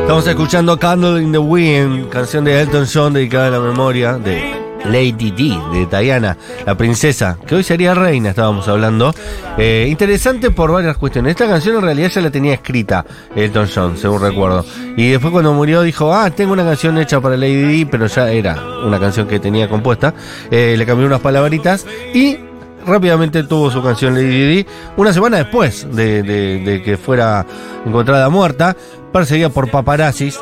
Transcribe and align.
Estamos 0.00 0.26
escuchando 0.26 0.78
Candle 0.78 1.22
in 1.22 1.32
the 1.32 1.38
Wind, 1.38 2.08
canción 2.08 2.44
de 2.44 2.60
Elton 2.60 2.86
John 2.92 3.12
dedicada 3.12 3.48
a 3.48 3.50
la 3.50 3.60
memoria 3.60 4.14
de 4.14 4.60
Lady 4.84 5.30
D, 5.30 5.58
de 5.72 5.86
Diana, 5.86 6.36
la 6.66 6.74
princesa, 6.74 7.38
que 7.46 7.54
hoy 7.54 7.62
sería 7.62 7.94
reina, 7.94 8.30
estábamos 8.30 8.66
hablando. 8.68 9.14
Eh, 9.58 9.86
interesante 9.90 10.50
por 10.50 10.72
varias 10.72 10.96
cuestiones. 10.96 11.30
Esta 11.30 11.46
canción 11.46 11.76
en 11.76 11.82
realidad 11.82 12.10
ya 12.10 12.20
la 12.22 12.30
tenía 12.30 12.54
escrita 12.54 13.04
Elton 13.36 13.68
John, 13.72 13.96
según 13.96 14.20
recuerdo. 14.20 14.64
Y 14.96 15.10
después 15.10 15.32
cuando 15.32 15.52
murió 15.52 15.82
dijo, 15.82 16.12
ah, 16.12 16.30
tengo 16.30 16.52
una 16.52 16.64
canción 16.64 16.98
hecha 16.98 17.20
para 17.20 17.36
Lady 17.36 17.84
D, 17.84 17.88
pero 17.90 18.06
ya 18.06 18.30
era 18.30 18.60
una 18.84 18.98
canción 18.98 19.28
que 19.28 19.38
tenía 19.38 19.68
compuesta. 19.68 20.14
Eh, 20.50 20.74
le 20.76 20.86
cambió 20.86 21.06
unas 21.06 21.20
palabritas 21.20 21.86
y 22.14 22.49
rápidamente 22.86 23.44
tuvo 23.44 23.70
su 23.70 23.82
canción 23.82 24.14
Lady 24.14 24.56
D 24.56 24.66
una 24.96 25.12
semana 25.12 25.38
después 25.38 25.86
de, 25.94 26.82
que 26.84 26.96
fuera 26.96 27.46
encontrada 27.84 28.28
muerta, 28.28 28.76
perseguida 29.12 29.48
por 29.48 29.70
paparazzis. 29.70 30.38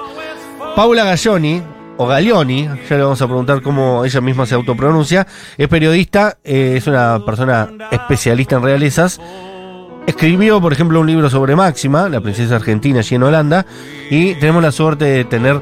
Paula 0.77 1.05
Galloni, 1.05 1.63
o 1.97 2.07
Galioni, 2.07 2.69
ya 2.89 2.97
le 2.97 3.03
vamos 3.03 3.21
a 3.21 3.27
preguntar 3.27 3.61
cómo 3.61 4.05
ella 4.05 4.21
misma 4.21 4.47
se 4.47 4.55
autopronuncia, 4.55 5.27
es 5.57 5.69
periodista, 5.69 6.39
eh, 6.45 6.75
es 6.77 6.87
una 6.87 7.25
persona 7.27 7.69
especialista 7.91 8.57
en 8.57 8.63
realezas. 8.63 9.21
Escribió, 10.07 10.61
por 10.61 10.73
ejemplo, 10.73 11.01
un 11.01 11.07
libro 11.07 11.29
sobre 11.29 11.57
Máxima, 11.57 12.09
la 12.09 12.21
princesa 12.21 12.57
argentina 12.57 13.01
allí 13.01 13.17
en 13.17 13.25
Holanda, 13.25 13.67
y 14.11 14.35
tenemos 14.37 14.63
la 14.63 14.73
suerte 14.73 15.05
de 15.05 15.25
tener 15.25 15.61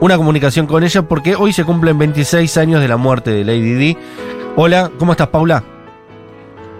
una 0.00 0.16
comunicación 0.16 0.66
con 0.66 0.84
ella 0.84 1.02
porque 1.02 1.34
hoy 1.34 1.52
se 1.52 1.64
cumplen 1.64 1.98
26 1.98 2.56
años 2.56 2.80
de 2.80 2.88
la 2.88 2.96
muerte 2.96 3.30
de 3.30 3.44
Lady 3.44 3.72
D. 3.74 3.98
Hola, 4.56 4.90
¿cómo 4.98 5.12
estás, 5.12 5.28
Paula? 5.28 5.73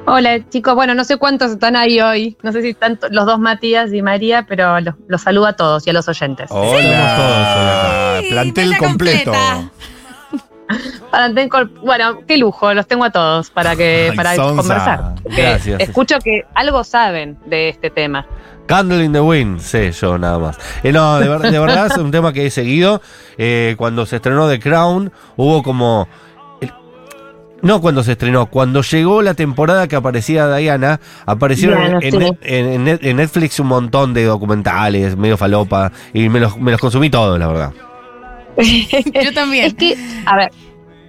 Hola 0.06 0.38
chicos, 0.50 0.74
bueno, 0.74 0.94
no 0.94 1.02
sé 1.04 1.16
cuántos 1.16 1.52
están 1.52 1.76
ahí 1.76 1.98
hoy, 2.00 2.36
no 2.42 2.52
sé 2.52 2.60
si 2.60 2.70
están 2.70 2.98
los 3.10 3.24
dos 3.24 3.38
Matías 3.38 3.92
y 3.92 4.02
María, 4.02 4.44
pero 4.46 4.78
los, 4.80 4.94
los 5.08 5.22
saludo 5.22 5.46
a 5.46 5.54
todos 5.54 5.86
y 5.86 5.90
a 5.90 5.92
los 5.94 6.06
oyentes. 6.08 6.48
Hola. 6.50 6.78
Estamos 6.78 7.16
todos. 7.16 7.46
Ah, 7.46 8.20
plantel 8.28 8.76
completo. 8.76 9.32
tengo- 11.34 11.66
bueno, 11.82 12.20
qué 12.26 12.36
lujo, 12.36 12.74
los 12.74 12.86
tengo 12.86 13.04
a 13.04 13.10
todos 13.10 13.50
para 13.50 13.76
que 13.76 14.08
Ay, 14.10 14.16
para 14.16 14.36
conversar. 14.36 15.14
Gracias. 15.24 15.80
Escucho 15.80 16.18
que 16.18 16.42
algo 16.54 16.84
saben 16.84 17.38
de 17.46 17.70
este 17.70 17.88
tema. 17.88 18.26
Candle 18.66 19.04
in 19.04 19.12
the 19.12 19.20
Wind, 19.20 19.60
sé 19.60 19.90
yo 19.92 20.18
nada 20.18 20.38
más. 20.38 20.58
Eh, 20.82 20.92
no, 20.92 21.18
de, 21.18 21.28
ver- 21.28 21.50
de 21.50 21.58
verdad 21.58 21.86
es 21.86 21.96
un 21.96 22.10
tema 22.10 22.32
que 22.32 22.46
he 22.46 22.50
seguido. 22.50 23.00
Eh, 23.38 23.74
cuando 23.78 24.04
se 24.04 24.16
estrenó 24.16 24.48
The 24.50 24.60
Crown, 24.60 25.10
hubo 25.36 25.62
como. 25.62 26.08
No 27.64 27.80
cuando 27.80 28.02
se 28.04 28.12
estrenó, 28.12 28.46
cuando 28.46 28.82
llegó 28.82 29.20
la 29.22 29.34
temporada 29.34 29.88
que 29.88 29.96
aparecía 29.96 30.54
Diana, 30.54 31.00
aparecieron 31.26 31.78
Diana, 31.80 31.98
en, 32.00 32.12
sí. 32.12 32.38
en- 32.42 32.66
en 32.72 32.84
Net- 32.84 32.98
en 33.02 33.16
Netflix 33.16 33.58
un 33.58 33.66
montón 33.66 34.14
de 34.14 34.24
documentales, 34.24 35.16
medio 35.16 35.36
falopa, 35.36 35.90
y 36.12 36.28
me 36.28 36.38
los, 36.40 36.56
me 36.58 36.70
los 36.70 36.80
consumí 36.80 37.10
todos, 37.10 37.38
la 37.38 37.48
verdad. 37.48 37.72
Yo 38.56 39.32
también. 39.34 39.64
Es 39.66 39.74
que, 39.74 39.96
a 40.26 40.36
ver, 40.36 40.50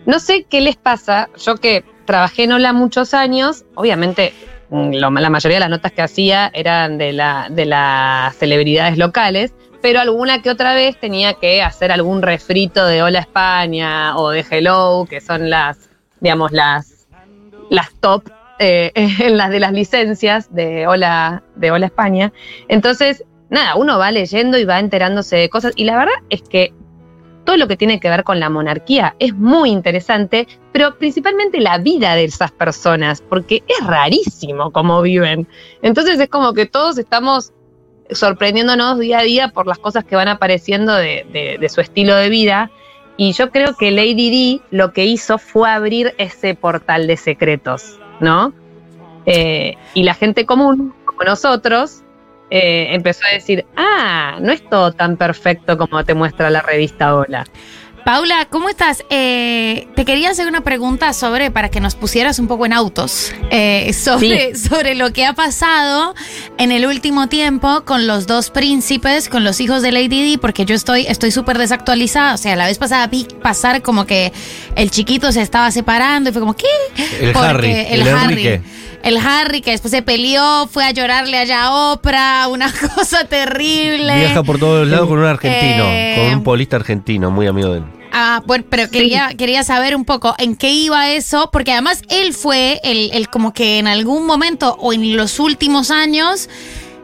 no 0.05 0.19
sé 0.19 0.45
qué 0.49 0.61
les 0.61 0.75
pasa, 0.75 1.29
yo 1.37 1.55
que 1.57 1.83
trabajé 2.05 2.43
en 2.43 2.53
Hola 2.53 2.73
muchos 2.73 3.13
años, 3.13 3.65
obviamente 3.75 4.33
mm, 4.69 4.93
lo- 4.95 5.11
la 5.11 5.29
mayoría 5.29 5.57
de 5.57 5.59
las 5.61 5.69
notas 5.69 5.91
que 5.91 6.01
hacía 6.01 6.49
eran 6.53 6.97
de, 6.97 7.13
la, 7.13 7.47
de 7.51 7.65
las 7.65 8.35
celebridades 8.35 8.97
locales, 8.97 9.53
pero 9.81 9.99
alguna 9.99 10.41
que 10.41 10.49
otra 10.49 10.73
vez 10.73 10.99
tenía 10.99 11.33
que 11.35 11.61
hacer 11.61 11.91
algún 11.91 12.21
refrito 12.23 12.85
de 12.87 13.03
Hola 13.03 13.19
España 13.19 14.17
o 14.17 14.29
de 14.31 14.43
Hello, 14.49 15.05
que 15.07 15.21
son 15.21 15.49
las, 15.51 15.77
digamos, 16.21 16.52
las, 16.52 17.08
las 17.69 17.94
top 17.99 18.30
eh, 18.59 18.91
en 18.95 19.38
las 19.38 19.49
de 19.49 19.59
las 19.59 19.73
licencias 19.73 20.53
de 20.53 20.88
Hola, 20.88 21.44
de 21.55 21.72
Hola 21.72 21.88
España. 21.88 22.31
Entonces, 22.67 23.23
nada, 23.49 23.75
uno 23.75 23.97
va 23.99 24.11
leyendo 24.11 24.57
y 24.57 24.66
va 24.66 24.80
enterándose 24.80 25.35
de 25.35 25.49
cosas, 25.49 25.73
y 25.75 25.83
la 25.85 25.97
verdad 25.97 26.16
es 26.30 26.41
que 26.41 26.73
todo 27.44 27.57
lo 27.57 27.67
que 27.67 27.77
tiene 27.77 27.99
que 27.99 28.09
ver 28.09 28.23
con 28.23 28.39
la 28.39 28.49
monarquía 28.49 29.16
es 29.19 29.35
muy 29.35 29.69
interesante, 29.69 30.47
pero 30.72 30.97
principalmente 30.97 31.59
la 31.59 31.78
vida 31.78 32.16
de 32.16 32.23
esas 32.23 32.51
personas, 32.51 33.22
porque 33.22 33.63
es 33.68 33.85
rarísimo 33.85 34.72
cómo 34.72 35.00
viven. 35.03 35.47
Entonces 35.84 36.19
es 36.19 36.28
como 36.29 36.53
que 36.53 36.66
todos 36.66 36.97
estamos 36.97 37.53
sorprendiéndonos 38.09 39.00
día 39.00 39.19
a 39.19 39.23
día 39.23 39.47
por 39.50 39.68
las 39.68 39.78
cosas 39.78 40.03
que 40.06 40.16
van 40.16 40.28
apareciendo 40.28 40.94
de, 40.95 41.25
de- 41.31 41.57
de 41.59 41.69
su 41.69 41.81
estilo 41.81 42.16
de 42.16 42.29
vida. 42.29 42.72
Y 43.17 43.31
yo 43.31 43.49
creo 43.49 43.75
que 43.75 43.91
Lady 43.91 44.29
D 44.29 44.61
lo 44.71 44.91
que 44.91 45.05
hizo 45.05 45.37
fue 45.37 45.69
abrir 45.69 46.13
ese 46.17 46.53
portal 46.55 47.07
de 47.07 47.17
secretos, 47.17 47.97
¿no? 48.19 48.53
Eh, 49.25 49.75
y 49.93 50.03
la 50.03 50.13
gente 50.13 50.45
común, 50.45 50.93
como 51.05 51.23
nosotros, 51.23 52.03
eh, 52.49 52.87
empezó 52.91 53.25
a 53.25 53.33
decir, 53.33 53.65
ah, 53.75 54.37
no 54.41 54.51
es 54.51 54.67
todo 54.69 54.91
tan 54.91 55.17
perfecto 55.17 55.77
como 55.77 56.03
te 56.03 56.13
muestra 56.13 56.49
la 56.49 56.61
revista 56.61 57.15
Hola. 57.15 57.45
Paula, 58.05 58.45
¿cómo 58.51 58.69
estás? 58.69 59.03
Eh, 59.09 59.88
te 59.95 60.05
quería 60.05 60.29
hacer 60.29 60.47
una 60.47 60.61
pregunta 60.61 61.11
sobre, 61.11 61.49
para 61.49 61.69
que 61.69 61.79
nos 61.79 61.95
pusieras 61.95 62.38
un 62.38 62.45
poco 62.47 62.67
en 62.67 62.73
autos, 62.73 63.33
eh, 63.49 63.91
sobre, 63.93 64.55
sobre 64.69 64.93
lo 64.93 65.11
que 65.11 65.25
ha 65.25 65.33
pasado 65.33 66.13
en 66.59 66.71
el 66.71 66.85
último 66.85 67.27
tiempo 67.29 67.83
con 67.83 68.05
los 68.05 68.27
dos 68.27 68.51
príncipes, 68.51 69.27
con 69.27 69.44
los 69.44 69.59
hijos 69.59 69.81
de 69.81 69.91
Lady 69.91 70.21
Di, 70.21 70.38
porque 70.38 70.65
yo 70.65 70.75
estoy 70.75 71.07
estoy 71.07 71.31
súper 71.31 71.57
desactualizada. 71.57 72.35
O 72.35 72.38
sea, 72.38 72.55
la 72.55 72.67
vez 72.67 72.77
pasada 72.77 73.07
vi 73.07 73.25
pasar 73.41 73.81
como 73.81 74.05
que 74.05 74.31
el 74.75 74.91
chiquito 74.91 75.31
se 75.31 75.41
estaba 75.41 75.71
separando 75.71 76.29
y 76.29 76.33
fue 76.33 76.41
como, 76.41 76.53
¿qué? 76.55 76.67
El 77.19 77.31
Porque 77.33 77.47
Harry, 77.47 77.71
el, 77.71 78.01
el 78.01 78.07
Harry. 78.09 78.33
Enrique. 78.33 78.61
El 79.01 79.17
Harry 79.17 79.61
que 79.61 79.69
después 79.71 79.91
se 79.91 80.01
peleó, 80.01 80.67
fue 80.67 80.83
a 80.83 80.89
llorarle 80.89 81.38
allá 81.38 81.65
a 81.65 81.91
Oprah, 81.91 82.47
una 82.49 82.71
cosa 82.95 83.25
terrible. 83.25 84.15
Viaja 84.15 84.41
por 84.44 84.59
todos 84.59 84.88
lados 84.88 85.07
con 85.07 85.19
un 85.19 85.25
argentino, 85.25 85.85
Eh, 85.88 86.15
con 86.17 86.38
un 86.38 86.44
polista 86.44 86.75
argentino, 86.75 87.29
muy 87.29 87.45
amigo 87.45 87.71
de 87.71 87.79
él. 87.79 87.83
Ah, 88.17 88.41
bueno, 88.45 88.63
pero 88.69 88.89
quería, 88.89 89.31
quería 89.37 89.61
saber 89.63 89.93
un 89.93 90.05
poco 90.05 90.35
en 90.37 90.55
qué 90.55 90.69
iba 90.71 91.09
eso, 91.11 91.49
porque 91.51 91.73
además 91.73 92.01
él 92.07 92.33
fue 92.33 92.79
el, 92.85 93.11
el 93.11 93.27
como 93.27 93.51
que 93.53 93.77
en 93.77 93.87
algún 93.87 94.25
momento 94.25 94.77
o 94.79 94.93
en 94.93 95.17
los 95.17 95.37
últimos 95.37 95.91
años 95.91 96.47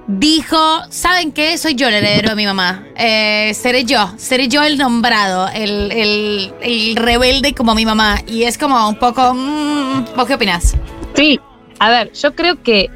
dijo, 0.08 0.58
¿saben 0.90 1.34
qué? 1.34 1.58
Soy 1.58 1.76
yo 1.76 1.90
el 1.90 1.96
heredero 1.96 2.30
de 2.30 2.36
mi 2.38 2.46
mamá. 2.46 2.86
Eh, 2.96 3.54
seré 3.56 3.84
yo, 3.84 4.10
seré 4.16 4.48
yo 4.48 4.64
el 4.64 4.78
nombrado, 4.78 5.50
el, 5.50 5.92
el- 5.92 6.54
el 6.62 6.96
rebelde 6.96 7.54
como 7.54 7.76
mi 7.76 7.86
mamá. 7.86 8.22
Y 8.26 8.44
es 8.44 8.58
como 8.58 8.88
un 8.88 8.96
poco, 8.98 9.34
mm, 9.34 10.16
¿vos 10.16 10.26
qué 10.28 10.36
opinás? 10.36 10.76
Sí, 11.14 11.42
a 11.80 11.90
ver, 11.90 12.14
yo 12.14 12.34
creo 12.36 12.64
que 12.64 12.90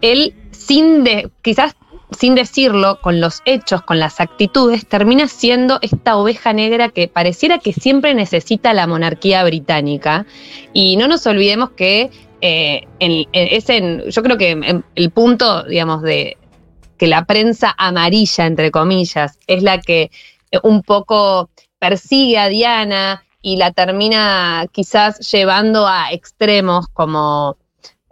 él, 0.00 0.32
sin 0.52 1.04
de, 1.04 1.30
quizás 1.42 1.74
sin 2.10 2.34
decirlo, 2.34 3.00
con 3.00 3.20
los 3.20 3.42
hechos, 3.44 3.82
con 3.82 3.98
las 3.98 4.20
actitudes, 4.20 4.86
termina 4.86 5.28
siendo 5.28 5.78
esta 5.82 6.16
oveja 6.16 6.52
negra 6.52 6.88
que 6.88 7.08
pareciera 7.08 7.58
que 7.58 7.72
siempre 7.72 8.14
necesita 8.14 8.72
la 8.72 8.86
monarquía 8.86 9.44
británica. 9.44 10.26
Y 10.72 10.96
no 10.96 11.08
nos 11.08 11.26
olvidemos 11.26 11.70
que 11.70 12.10
eh, 12.40 12.86
es 13.00 13.68
en, 13.68 14.08
yo 14.10 14.22
creo 14.22 14.38
que 14.38 14.82
el 14.94 15.10
punto, 15.10 15.64
digamos, 15.64 16.02
de 16.02 16.36
que 16.96 17.06
la 17.06 17.24
prensa 17.24 17.74
amarilla, 17.78 18.46
entre 18.46 18.70
comillas, 18.70 19.38
es 19.46 19.62
la 19.62 19.80
que 19.80 20.10
eh, 20.50 20.58
un 20.62 20.82
poco 20.82 21.50
persigue 21.78 22.38
a 22.38 22.48
Diana 22.48 23.24
y 23.40 23.56
la 23.56 23.72
termina 23.72 24.66
quizás 24.72 25.18
llevando 25.30 25.86
a 25.86 26.12
extremos 26.12 26.88
como 26.88 27.56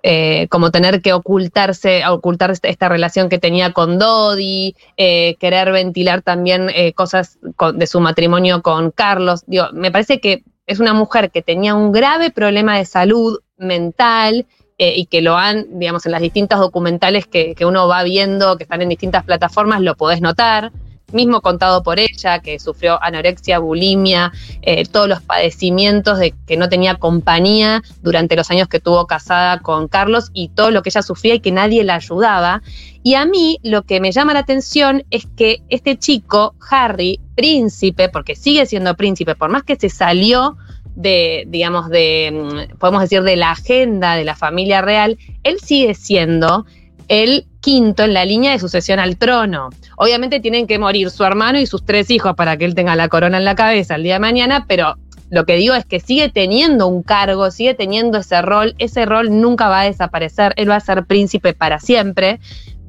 eh, 0.08 0.46
como 0.50 0.70
tener 0.70 1.02
que 1.02 1.12
ocultarse, 1.12 2.06
ocultar 2.06 2.52
esta, 2.52 2.68
esta 2.68 2.88
relación 2.88 3.28
que 3.28 3.40
tenía 3.40 3.72
con 3.72 3.98
Dodi, 3.98 4.76
eh, 4.96 5.34
querer 5.40 5.72
ventilar 5.72 6.22
también 6.22 6.70
eh, 6.72 6.92
cosas 6.92 7.40
con- 7.56 7.76
de 7.76 7.88
su 7.88 7.98
matrimonio 7.98 8.62
con 8.62 8.92
Carlos. 8.92 9.42
Digo, 9.48 9.64
me 9.72 9.90
parece 9.90 10.20
que 10.20 10.44
es 10.68 10.78
una 10.78 10.94
mujer 10.94 11.32
que 11.32 11.42
tenía 11.42 11.74
un 11.74 11.90
grave 11.90 12.30
problema 12.30 12.76
de 12.78 12.84
salud 12.84 13.40
mental 13.56 14.46
eh, 14.78 14.92
y 14.96 15.06
que 15.06 15.22
lo 15.22 15.36
han, 15.36 15.78
digamos, 15.80 16.06
en 16.06 16.12
las 16.12 16.20
distintas 16.20 16.60
documentales 16.60 17.26
que, 17.26 17.56
que 17.56 17.64
uno 17.66 17.88
va 17.88 18.04
viendo, 18.04 18.56
que 18.56 18.62
están 18.62 18.82
en 18.82 18.90
distintas 18.90 19.24
plataformas, 19.24 19.80
lo 19.80 19.96
podés 19.96 20.20
notar. 20.20 20.70
Mismo 21.12 21.40
contado 21.40 21.84
por 21.84 22.00
ella, 22.00 22.40
que 22.40 22.58
sufrió 22.58 23.00
anorexia, 23.00 23.60
bulimia, 23.60 24.32
eh, 24.62 24.84
todos 24.86 25.08
los 25.08 25.22
padecimientos 25.22 26.18
de 26.18 26.34
que 26.46 26.56
no 26.56 26.68
tenía 26.68 26.96
compañía 26.96 27.80
durante 28.02 28.34
los 28.34 28.50
años 28.50 28.66
que 28.66 28.78
estuvo 28.78 29.06
casada 29.06 29.60
con 29.60 29.86
Carlos 29.86 30.30
y 30.32 30.48
todo 30.48 30.72
lo 30.72 30.82
que 30.82 30.88
ella 30.88 31.02
sufría 31.02 31.34
y 31.34 31.40
que 31.40 31.52
nadie 31.52 31.84
la 31.84 31.94
ayudaba. 31.94 32.62
Y 33.04 33.14
a 33.14 33.24
mí 33.24 33.60
lo 33.62 33.82
que 33.82 34.00
me 34.00 34.10
llama 34.10 34.32
la 34.32 34.40
atención 34.40 35.04
es 35.12 35.26
que 35.36 35.62
este 35.68 35.96
chico, 35.96 36.56
Harry, 36.70 37.20
príncipe, 37.36 38.08
porque 38.08 38.34
sigue 38.34 38.66
siendo 38.66 38.96
príncipe, 38.96 39.36
por 39.36 39.48
más 39.48 39.62
que 39.62 39.76
se 39.76 39.90
salió 39.90 40.56
de, 40.96 41.44
digamos, 41.46 41.88
de, 41.88 42.66
mm, 42.72 42.78
podemos 42.78 43.02
decir, 43.02 43.22
de 43.22 43.36
la 43.36 43.52
agenda 43.52 44.16
de 44.16 44.24
la 44.24 44.34
familia 44.34 44.80
real, 44.80 45.18
él 45.44 45.58
sigue 45.60 45.94
siendo 45.94 46.66
el 47.08 47.46
quinto 47.60 48.04
en 48.04 48.14
la 48.14 48.24
línea 48.24 48.52
de 48.52 48.58
sucesión 48.58 48.98
al 48.98 49.16
trono. 49.16 49.70
Obviamente 49.96 50.40
tienen 50.40 50.66
que 50.66 50.78
morir 50.78 51.10
su 51.10 51.24
hermano 51.24 51.58
y 51.58 51.66
sus 51.66 51.84
tres 51.84 52.10
hijos 52.10 52.34
para 52.34 52.56
que 52.56 52.64
él 52.64 52.74
tenga 52.74 52.96
la 52.96 53.08
corona 53.08 53.38
en 53.38 53.44
la 53.44 53.54
cabeza 53.54 53.96
el 53.96 54.02
día 54.02 54.14
de 54.14 54.20
mañana, 54.20 54.66
pero 54.68 54.96
lo 55.30 55.44
que 55.44 55.56
digo 55.56 55.74
es 55.74 55.84
que 55.84 56.00
sigue 56.00 56.28
teniendo 56.28 56.86
un 56.86 57.02
cargo, 57.02 57.50
sigue 57.50 57.74
teniendo 57.74 58.18
ese 58.18 58.40
rol, 58.42 58.74
ese 58.78 59.04
rol 59.06 59.40
nunca 59.40 59.68
va 59.68 59.80
a 59.80 59.84
desaparecer, 59.84 60.52
él 60.56 60.70
va 60.70 60.76
a 60.76 60.80
ser 60.80 61.04
príncipe 61.06 61.52
para 61.52 61.80
siempre, 61.80 62.38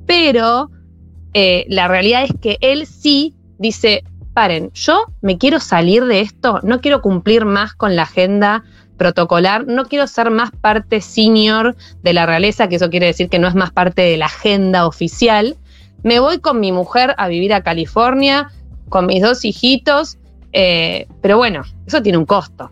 pero 0.06 0.70
eh, 1.34 1.66
la 1.70 1.88
realidad 1.88 2.24
es 2.24 2.32
que 2.40 2.58
él 2.62 2.86
sí 2.86 3.36
dice, 3.58 4.04
paren, 4.34 4.72
yo 4.74 5.06
me 5.22 5.40
quiero 5.40 5.60
salir 5.60 6.06
de 6.06 6.22
esto, 6.22 6.60
no 6.62 6.80
quiero 6.80 7.02
cumplir 7.02 7.46
más 7.46 7.74
con 7.74 7.96
la 7.96 8.04
agenda 8.04 8.64
protocolar, 8.98 9.66
no 9.68 9.86
quiero 9.86 10.08
ser 10.08 10.30
más 10.30 10.52
parte 10.52 11.02
senior 11.02 11.76
de 12.04 12.14
la 12.14 12.26
realeza, 12.26 12.68
que 12.68 12.76
eso 12.76 12.90
quiere 12.90 13.06
decir 13.06 13.30
que 13.30 13.40
no 13.40 13.48
es 13.48 13.56
más 13.56 13.72
parte 13.72 14.02
de 14.02 14.18
la 14.18 14.26
agenda 14.26 14.86
oficial. 14.86 15.56
Me 16.04 16.20
voy 16.20 16.40
con 16.40 16.60
mi 16.60 16.72
mujer 16.72 17.16
a 17.18 17.28
vivir 17.28 17.54
a 17.54 17.62
California, 17.62 18.52
con 18.90 19.06
mis 19.06 19.22
dos 19.22 19.46
hijitos, 19.46 20.18
eh, 20.54 21.08
pero 21.22 21.38
bueno, 21.38 21.64
eso 21.86 22.02
tiene 22.02 22.18
un 22.18 22.26
costo. 22.26 22.72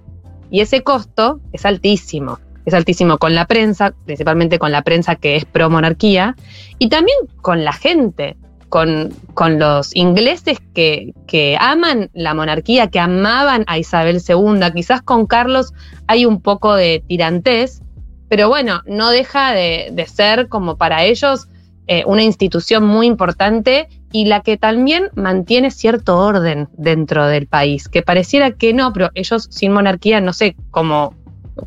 Y 0.50 0.62
ese 0.62 0.84
costo 0.84 1.40
es 1.54 1.66
altísimo. 1.66 2.40
Es 2.66 2.74
altísimo 2.74 3.18
con 3.18 3.36
la 3.36 3.46
prensa, 3.46 3.94
principalmente 4.06 4.58
con 4.58 4.72
la 4.72 4.82
prensa 4.82 5.16
que 5.16 5.36
es 5.36 5.46
pro 5.46 5.70
monarquía, 5.70 6.36
y 6.80 6.90
también 6.90 7.18
con 7.42 7.64
la 7.64 7.74
gente 7.74 8.38
con, 8.76 9.14
con 9.34 9.58
los 9.58 9.96
ingleses 9.96 10.58
que, 10.74 11.14
que, 11.28 11.56
aman 11.58 12.10
la 12.14 12.34
monarquía, 12.34 12.90
que 12.90 13.00
amaban 13.00 13.64
a 13.68 13.78
Isabel 13.78 14.18
II. 14.18 14.60
Quizás 14.76 15.02
con 15.02 15.28
Carlos 15.28 15.72
hay 16.08 16.26
un 16.26 16.42
poco 16.42 16.76
de 16.76 17.02
tirantés, 17.08 17.82
pero 18.28 18.50
bueno, 18.50 18.82
no 18.86 19.12
deja 19.12 19.54
de, 19.54 19.92
de 19.94 20.06
ser 20.08 20.50
como 20.50 20.76
para 20.76 21.06
ellos 21.06 21.48
eh, 21.88 22.04
una 22.06 22.24
institución 22.24 22.86
muy 22.86 23.08
importante 23.08 23.88
y 24.12 24.26
la 24.26 24.42
que 24.42 24.58
también 24.58 25.08
mantiene 25.16 25.72
cierto 25.72 26.18
orden 26.18 26.68
dentro 26.74 27.28
del 27.28 27.48
país, 27.48 27.88
que 27.88 28.02
pareciera 28.02 28.52
que 28.52 28.74
no, 28.74 28.92
pero 28.92 29.10
ellos 29.14 29.48
sin 29.52 29.72
monarquía 29.72 30.20
no 30.20 30.34
sé 30.34 30.58
cómo, 30.72 31.16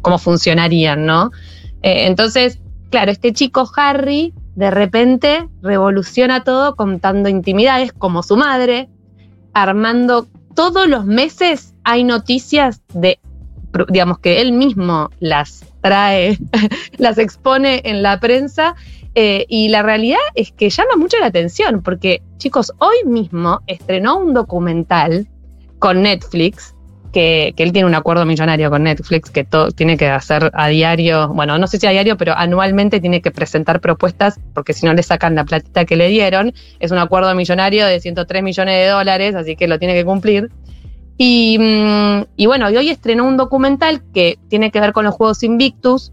cómo 0.02 0.18
funcionarían, 0.18 1.06
¿no? 1.06 1.30
Eh, 1.80 2.06
entonces, 2.06 2.60
claro, 2.90 3.10
este 3.12 3.32
chico 3.32 3.66
Harry 3.76 4.34
de 4.58 4.72
repente 4.72 5.48
revoluciona 5.62 6.42
todo 6.42 6.74
contando 6.74 7.28
intimidades 7.28 7.92
como 7.92 8.24
su 8.24 8.36
madre, 8.36 8.88
armando 9.52 10.26
todos 10.56 10.88
los 10.88 11.06
meses 11.06 11.76
hay 11.84 12.02
noticias 12.02 12.82
de, 12.92 13.20
digamos 13.88 14.18
que 14.18 14.40
él 14.40 14.50
mismo 14.50 15.10
las 15.20 15.64
trae, 15.80 16.38
las 16.98 17.18
expone 17.18 17.82
en 17.84 18.02
la 18.02 18.18
prensa 18.18 18.74
eh, 19.14 19.46
y 19.48 19.68
la 19.68 19.84
realidad 19.84 20.18
es 20.34 20.50
que 20.50 20.70
llama 20.70 20.96
mucho 20.96 21.18
la 21.20 21.26
atención 21.26 21.80
porque, 21.80 22.20
chicos, 22.38 22.72
hoy 22.78 22.96
mismo 23.06 23.60
estrenó 23.68 24.18
un 24.18 24.34
documental 24.34 25.28
con 25.78 26.02
Netflix 26.02 26.74
que, 27.18 27.64
él 27.64 27.72
tiene 27.72 27.86
un 27.86 27.94
acuerdo 27.96 28.24
millonario 28.24 28.70
con 28.70 28.84
Netflix 28.84 29.30
que 29.30 29.42
todo, 29.42 29.72
tiene 29.72 29.96
que 29.96 30.08
hacer 30.08 30.52
a 30.54 30.68
diario, 30.68 31.28
bueno, 31.28 31.58
no 31.58 31.66
sé 31.66 31.78
si 31.78 31.86
a 31.86 31.90
diario, 31.90 32.16
pero 32.16 32.32
anualmente 32.36 33.00
tiene 33.00 33.20
que 33.20 33.32
presentar 33.32 33.80
propuestas 33.80 34.38
porque 34.54 34.72
si 34.72 34.86
no 34.86 34.94
le 34.94 35.02
sacan 35.02 35.34
la 35.34 35.44
platita 35.44 35.84
que 35.84 35.96
le 35.96 36.08
dieron. 36.08 36.54
Es 36.78 36.92
un 36.92 36.98
acuerdo 36.98 37.34
millonario 37.34 37.86
de 37.86 37.98
103 37.98 38.42
millones 38.44 38.74
de 38.74 38.86
dólares, 38.86 39.34
así 39.34 39.56
que 39.56 39.66
lo 39.66 39.80
tiene 39.80 39.94
que 39.94 40.04
cumplir. 40.04 40.50
Y, 41.16 41.58
mm, 41.58 42.26
y 42.36 42.46
bueno, 42.46 42.70
y 42.70 42.76
hoy 42.76 42.90
estrenó 42.90 43.26
un 43.26 43.36
documental 43.36 44.02
que 44.14 44.38
tiene 44.48 44.70
que 44.70 44.80
ver 44.80 44.92
con 44.92 45.04
los 45.04 45.14
Juegos 45.14 45.42
Invictus, 45.42 46.12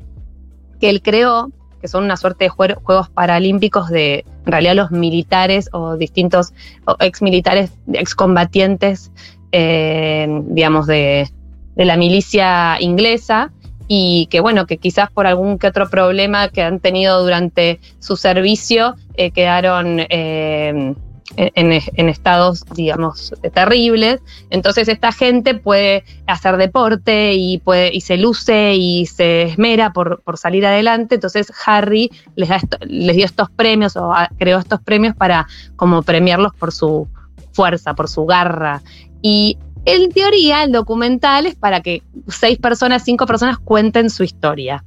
que 0.80 0.90
él 0.90 1.04
creó, 1.04 1.52
que 1.82 1.88
son 1.88 2.04
una 2.04 2.18
suerte 2.18 2.46
de 2.46 2.50
Juegos 2.50 3.10
Paralímpicos 3.10 3.90
de, 3.90 4.26
en 4.46 4.52
realidad, 4.52 4.74
los 4.74 4.90
militares 4.90 5.70
o 5.72 5.98
distintos 5.98 6.52
ex 7.00 7.22
militares, 7.22 7.72
excombatientes 7.94 9.12
eh, 9.58 10.28
digamos, 10.48 10.86
de, 10.86 11.30
la 11.78 11.96
milicia 11.96 12.76
inglesa 12.82 13.54
y 13.88 14.28
que 14.30 14.42
bueno, 14.42 14.66
que 14.66 14.78
quizás 14.78 15.10
por 15.12 15.28
algún 15.28 15.60
que 15.60 15.68
otro 15.68 15.90
problema 15.90 16.50
que 16.50 16.62
han 16.62 16.82
tenido 16.82 17.24
durante 17.24 17.80
su 18.00 18.18
servicio 18.18 18.96
eh, 19.16 19.32
quedaron 19.32 20.02
eh, 20.10 20.94
en, 21.38 22.10
estados, 22.10 22.66
digamos, 22.76 23.34
terribles. 23.54 24.20
Entonces 24.50 24.90
esta 24.90 25.14
gente 25.14 25.54
puede 25.54 26.04
hacer 26.28 26.58
deporte 26.58 27.36
y, 27.36 27.60
puede, 27.60 27.96
y 27.96 28.02
se 28.02 28.18
luce 28.18 28.76
y 28.76 29.06
se 29.06 29.44
esmera 29.44 29.94
por, 29.94 30.22
por 30.24 30.38
salir 30.38 30.66
adelante. 30.66 31.16
Entonces 31.16 31.48
Harry 31.66 32.12
les, 32.36 32.50
da 32.50 32.60
les 32.82 33.16
dio 33.16 33.26
estos 33.26 33.50
premios 33.52 33.96
o 33.96 34.14
creó 34.38 34.60
estos 34.60 34.82
premios 34.82 35.16
para 35.16 35.48
como 35.78 36.04
premiarlos 36.04 36.54
por 36.56 36.74
su 36.74 37.08
fuerza, 37.56 37.96
por 37.96 38.10
su 38.10 38.26
garra. 38.26 38.82
Y 39.28 39.58
en 39.86 40.12
teoría 40.12 40.62
el 40.62 40.72
documental 40.72 41.48
es 41.48 41.56
para 41.56 41.82
que 41.82 42.04
seis 42.28 42.60
personas, 42.60 43.04
cinco 43.04 43.26
personas 43.26 43.58
cuenten 43.58 44.12
su 44.12 44.24
historia. 44.24 44.86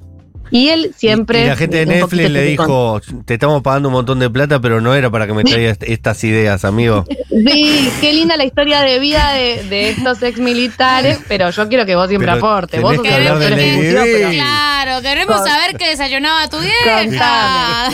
Y 0.50 0.68
él 0.68 0.92
siempre. 0.96 1.44
Y, 1.44 1.46
la 1.46 1.56
gente 1.56 1.78
de 1.78 1.86
Netflix 1.86 2.30
le 2.30 2.42
dijo: 2.42 3.00
Te 3.24 3.34
estamos 3.34 3.62
pagando 3.62 3.88
un 3.88 3.94
montón 3.94 4.18
de 4.18 4.30
plata, 4.30 4.60
pero 4.60 4.80
no 4.80 4.94
era 4.94 5.10
para 5.10 5.26
que 5.26 5.32
me 5.34 5.44
traigas 5.44 5.78
estas 5.80 6.22
ideas, 6.24 6.64
amigo. 6.64 7.04
Sí, 7.38 7.88
qué 8.00 8.12
linda 8.12 8.36
la 8.36 8.44
historia 8.44 8.80
de 8.80 8.98
vida 8.98 9.32
de, 9.32 9.90
estos 9.90 10.22
ex 10.22 10.40
militares, 10.40 11.20
pero 11.28 11.50
yo 11.50 11.68
quiero 11.68 11.86
que 11.86 11.94
vos 11.94 12.08
siempre 12.08 12.30
aportes. 12.30 12.80
Vos 12.80 12.96
sos 12.96 13.04
Claro, 13.04 15.02
queremos 15.02 15.36
saber 15.36 15.76
qué 15.76 15.90
desayunaba 15.90 16.48
tu 16.48 16.58
vieja. 16.58 17.90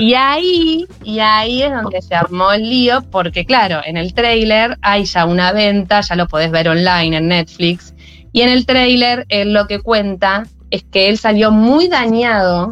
Y 0.00 0.14
ahí, 0.14 0.86
y 1.04 1.20
ahí 1.20 1.62
es 1.62 1.70
donde 1.70 2.02
se 2.02 2.14
armó 2.14 2.52
el 2.52 2.68
lío, 2.68 3.02
porque 3.10 3.44
claro, 3.44 3.80
en 3.84 3.96
el 3.96 4.14
trailer 4.14 4.78
hay 4.82 5.04
ya 5.04 5.26
una 5.26 5.52
venta, 5.52 6.00
ya 6.00 6.16
lo 6.16 6.26
podés 6.26 6.50
ver 6.50 6.68
online 6.68 7.16
en 7.16 7.28
Netflix. 7.28 7.94
Y 8.32 8.42
en 8.42 8.48
el 8.48 8.66
trailer 8.66 9.26
él 9.28 9.52
lo 9.52 9.66
que 9.66 9.80
cuenta 9.80 10.44
es 10.70 10.84
que 10.84 11.08
él 11.08 11.18
salió 11.18 11.50
muy 11.50 11.88
dañado 11.88 12.70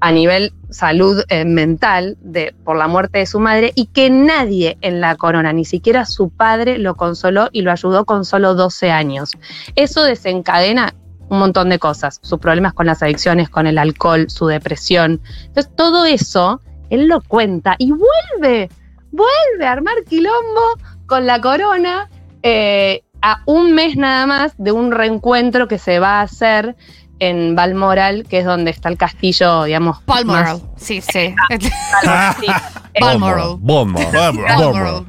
a 0.00 0.12
nivel 0.12 0.52
salud 0.70 1.22
eh, 1.28 1.44
mental 1.44 2.18
de, 2.20 2.54
por 2.64 2.76
la 2.76 2.88
muerte 2.88 3.20
de 3.20 3.26
su 3.26 3.40
madre 3.40 3.72
y 3.74 3.86
que 3.86 4.10
nadie 4.10 4.76
en 4.80 5.00
la 5.00 5.16
corona, 5.16 5.52
ni 5.52 5.64
siquiera 5.64 6.04
su 6.04 6.30
padre, 6.30 6.78
lo 6.78 6.96
consoló 6.96 7.48
y 7.52 7.62
lo 7.62 7.70
ayudó 7.70 8.04
con 8.04 8.24
solo 8.24 8.54
12 8.54 8.90
años. 8.90 9.30
Eso 9.76 10.02
desencadena 10.02 10.94
un 11.28 11.38
montón 11.38 11.70
de 11.70 11.78
cosas, 11.78 12.18
sus 12.22 12.38
problemas 12.38 12.74
con 12.74 12.86
las 12.86 13.02
adicciones, 13.02 13.48
con 13.48 13.66
el 13.66 13.78
alcohol, 13.78 14.26
su 14.28 14.46
depresión. 14.46 15.20
Entonces 15.46 15.72
todo 15.74 16.04
eso, 16.04 16.60
él 16.90 17.06
lo 17.06 17.22
cuenta 17.22 17.76
y 17.78 17.92
vuelve, 17.92 18.68
vuelve 19.10 19.66
a 19.66 19.72
armar 19.72 19.94
quilombo 20.06 20.60
con 21.06 21.24
la 21.24 21.40
corona 21.40 22.10
eh, 22.42 23.04
a 23.22 23.42
un 23.46 23.72
mes 23.72 23.96
nada 23.96 24.26
más 24.26 24.54
de 24.58 24.72
un 24.72 24.92
reencuentro 24.92 25.66
que 25.66 25.78
se 25.78 25.98
va 25.98 26.20
a 26.20 26.22
hacer 26.22 26.76
en 27.18 27.54
Balmoral, 27.54 28.26
que 28.28 28.38
es 28.38 28.44
donde 28.44 28.70
está 28.70 28.88
el 28.88 28.96
castillo, 28.96 29.64
digamos. 29.64 29.98
Balmoral, 30.06 30.60
sí, 30.76 31.00
sí. 31.00 31.34
Balmoral. 33.00 33.56
Balmoral. 33.60 35.04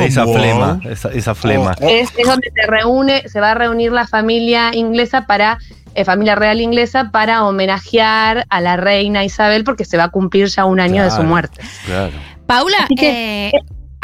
esa 0.00 0.24
flema, 0.24 0.80
esa, 0.84 1.34
flema. 1.34 1.74
Es, 1.80 2.12
donde 2.24 2.50
se 2.54 2.66
reúne, 2.66 3.28
se 3.28 3.40
va 3.40 3.52
a 3.52 3.54
reunir 3.54 3.92
la 3.92 4.06
familia 4.06 4.74
inglesa 4.74 5.26
para, 5.26 5.58
eh, 5.94 6.04
familia 6.04 6.34
real 6.34 6.60
inglesa, 6.60 7.10
para 7.10 7.44
homenajear 7.44 8.46
a 8.48 8.60
la 8.60 8.76
reina 8.76 9.24
Isabel, 9.24 9.64
porque 9.64 9.84
se 9.84 9.96
va 9.96 10.04
a 10.04 10.08
cumplir 10.10 10.48
ya 10.48 10.64
un 10.64 10.80
año 10.80 11.02
de 11.02 11.10
su 11.10 11.22
muerte. 11.22 11.62
Claro. 11.86 12.12
Paula, 12.46 12.86
eh, 13.00 13.52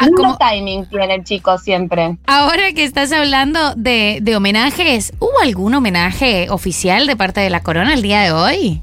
Ah, 0.01 0.07
¿Cómo 0.15 0.37
timing 0.37 0.85
tiene 0.85 1.15
el 1.15 1.23
chico 1.25 1.57
siempre? 1.57 2.17
Ahora 2.25 2.71
que 2.73 2.85
estás 2.85 3.11
hablando 3.11 3.59
de, 3.75 4.23
homenajes, 4.33 5.11
¿hubo 5.19 5.37
algún 5.43 5.73
homenaje 5.73 6.49
oficial 6.49 7.05
de 7.05 7.17
parte 7.17 7.41
de 7.41 7.49
la 7.49 7.63
corona 7.63 7.93
el 7.93 8.01
día 8.01 8.21
de 8.21 8.31
hoy? 8.31 8.81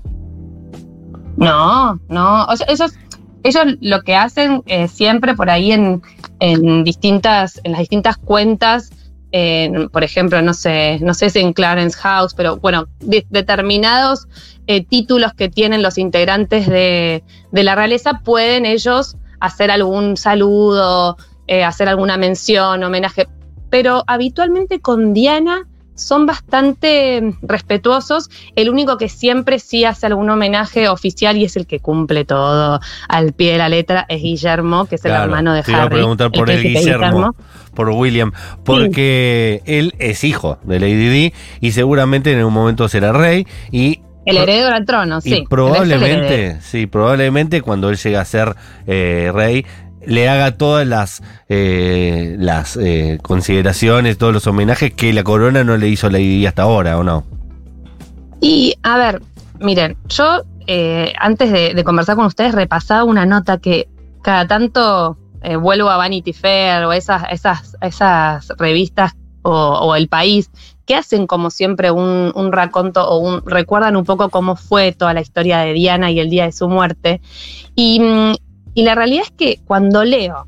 No, 1.39 1.99
no. 2.11 2.45
O 2.45 2.55
sea, 2.55 2.67
ellos, 2.69 2.93
ellos 3.45 3.65
lo 3.81 4.03
que 4.03 4.15
hacen 4.15 4.63
eh, 4.67 4.89
siempre 4.89 5.35
por 5.35 5.49
ahí 5.49 5.73
en, 5.73 6.03
distintas, 6.85 7.63
en 7.65 7.73
las 7.73 7.81
distintas 7.81 8.19
cuentas, 8.19 8.91
por 9.93 10.05
ejemplo, 10.05 10.43
no 10.43 10.53
sé, 10.53 10.99
no 11.01 11.15
sé 11.15 11.31
si 11.31 11.39
en 11.39 11.55
Clarence 11.55 11.97
House, 11.97 12.35
pero 12.35 12.59
bueno, 12.59 12.89
determinados 13.01 14.29
eh, 14.67 14.85
títulos 14.85 15.33
que 15.33 15.49
tienen 15.49 15.83
los 15.83 15.97
integrantes 15.97 16.67
de, 16.67 17.25
de 17.53 17.63
la 17.63 17.75
realeza 17.75 18.21
pueden 18.23 18.67
ellos 18.67 19.17
hacer 19.41 19.71
algún 19.71 20.17
saludo, 20.17 21.17
eh, 21.47 21.65
hacer 21.65 21.89
alguna 21.89 22.17
mención, 22.17 22.83
homenaje, 22.83 23.29
pero 23.71 24.05
habitualmente 24.07 24.81
con 24.81 25.15
Diana 25.15 25.67
son 25.97 26.27
bastante 26.27 27.35
respetuosos. 27.43 28.31
El 28.55 28.71
único 28.71 28.99
que 28.99 29.09
siempre 29.09 29.59
sí 29.59 29.85
hace 29.85 30.07
algún 30.07 30.31
homenaje 30.31 30.89
oficial 30.89 31.37
y 31.37 31.45
es 31.45 31.57
el 31.57 31.67
que 31.67 31.81
cumple 31.81 32.25
todo 32.25 32.81
al 33.09 33.33
pie 33.33 33.53
de 33.53 33.59
la 33.59 33.69
letra 33.69 34.07
es 34.09 34.23
Guillermo, 34.23 34.87
que 34.87 34.97
es 34.97 35.05
el 35.05 35.13
hermano 35.13 35.55
de 35.55 35.63
te 35.63 35.73
Harry. 35.73 35.87
A 35.87 35.89
preguntar 35.89 36.31
por 36.31 36.51
él, 36.51 36.63
Guillermo, 36.63 37.35
por 37.75 37.89
William, 37.91 38.33
porque 38.65 39.63
él 39.65 39.95
es 39.99 40.23
hijo 40.23 40.59
de 40.65 40.79
Lady 40.79 41.09
Di 41.09 41.33
y 41.61 41.73
seguramente 41.73 42.33
en 42.33 42.45
un 42.45 42.53
momento 42.53 42.89
será 42.89 43.13
rey 43.13 43.47
y 43.73 44.01
el 44.27 44.37
heredero 44.39 44.75
al 44.75 44.85
trono, 44.85 45.21
sí. 45.21 45.45
probablemente, 45.49 46.59
sí, 46.61 46.87
probablemente 46.87 47.63
cuando 47.63 47.89
él 47.89 47.97
llegue 47.97 48.17
a 48.17 48.25
ser 48.25 48.57
eh, 48.87 49.31
rey, 49.33 49.65
le 50.05 50.29
haga 50.29 50.57
todas 50.57 50.87
las, 50.87 51.23
eh, 51.49 52.35
las 52.39 52.77
eh, 52.77 53.19
consideraciones, 53.23 54.19
todos 54.19 54.33
los 54.33 54.47
homenajes 54.49 54.93
que 54.93 55.13
la 55.13 55.23
corona 55.23 55.63
no 55.63 55.77
le 55.77 55.89
hizo 55.89 56.09
a 56.09 56.11
Lady 56.11 56.39
Di 56.39 56.47
hasta 56.47 56.63
ahora, 56.63 56.99
¿o 56.99 57.05
no? 57.05 57.25
Y 58.41 58.75
a 58.83 58.99
ver, 58.99 59.23
miren, 59.61 59.97
yo 60.09 60.43
antes 61.21 61.53
de, 61.53 61.75
de 61.75 61.85
conversar 61.85 62.17
con 62.17 62.27
ustedes 62.27 62.53
repasaba 62.53 63.05
una 63.05 63.25
nota 63.25 63.59
que 63.59 63.89
cada 64.23 64.49
tanto 64.49 65.17
vuelvo 65.61 65.89
a 65.91 65.97
Vanity 65.97 66.33
Fair 66.33 66.85
o 66.85 66.93
esas, 66.93 67.23
esas, 67.31 67.77
esas 67.81 68.49
revistas 68.59 69.13
o, 69.43 69.53
o 69.53 69.95
El 69.95 70.09
País 70.09 70.51
que 70.87 70.95
hacen 70.95 71.27
como 71.27 71.51
siempre 71.51 71.91
un, 71.91 72.33
un 72.35 72.53
raconto 72.53 73.09
o 73.09 73.19
un, 73.19 73.43
recuerdan 73.45 73.97
un 73.97 74.05
poco 74.05 74.31
cómo 74.31 74.57
fue 74.57 74.93
toda 74.93 75.13
la 75.13 75.21
historia 75.21 75.59
de 75.59 75.73
Diana 75.73 76.11
y 76.11 76.21
el 76.21 76.31
día 76.31 76.45
de 76.45 76.53
su 76.53 76.69
muerte. 76.69 77.21
Y, 77.75 78.01
y 78.75 78.83
la 78.85 78.95
realidad 78.95 79.25
es 79.25 79.31
que 79.33 79.61
cuando 79.67 80.05
leo 80.05 80.47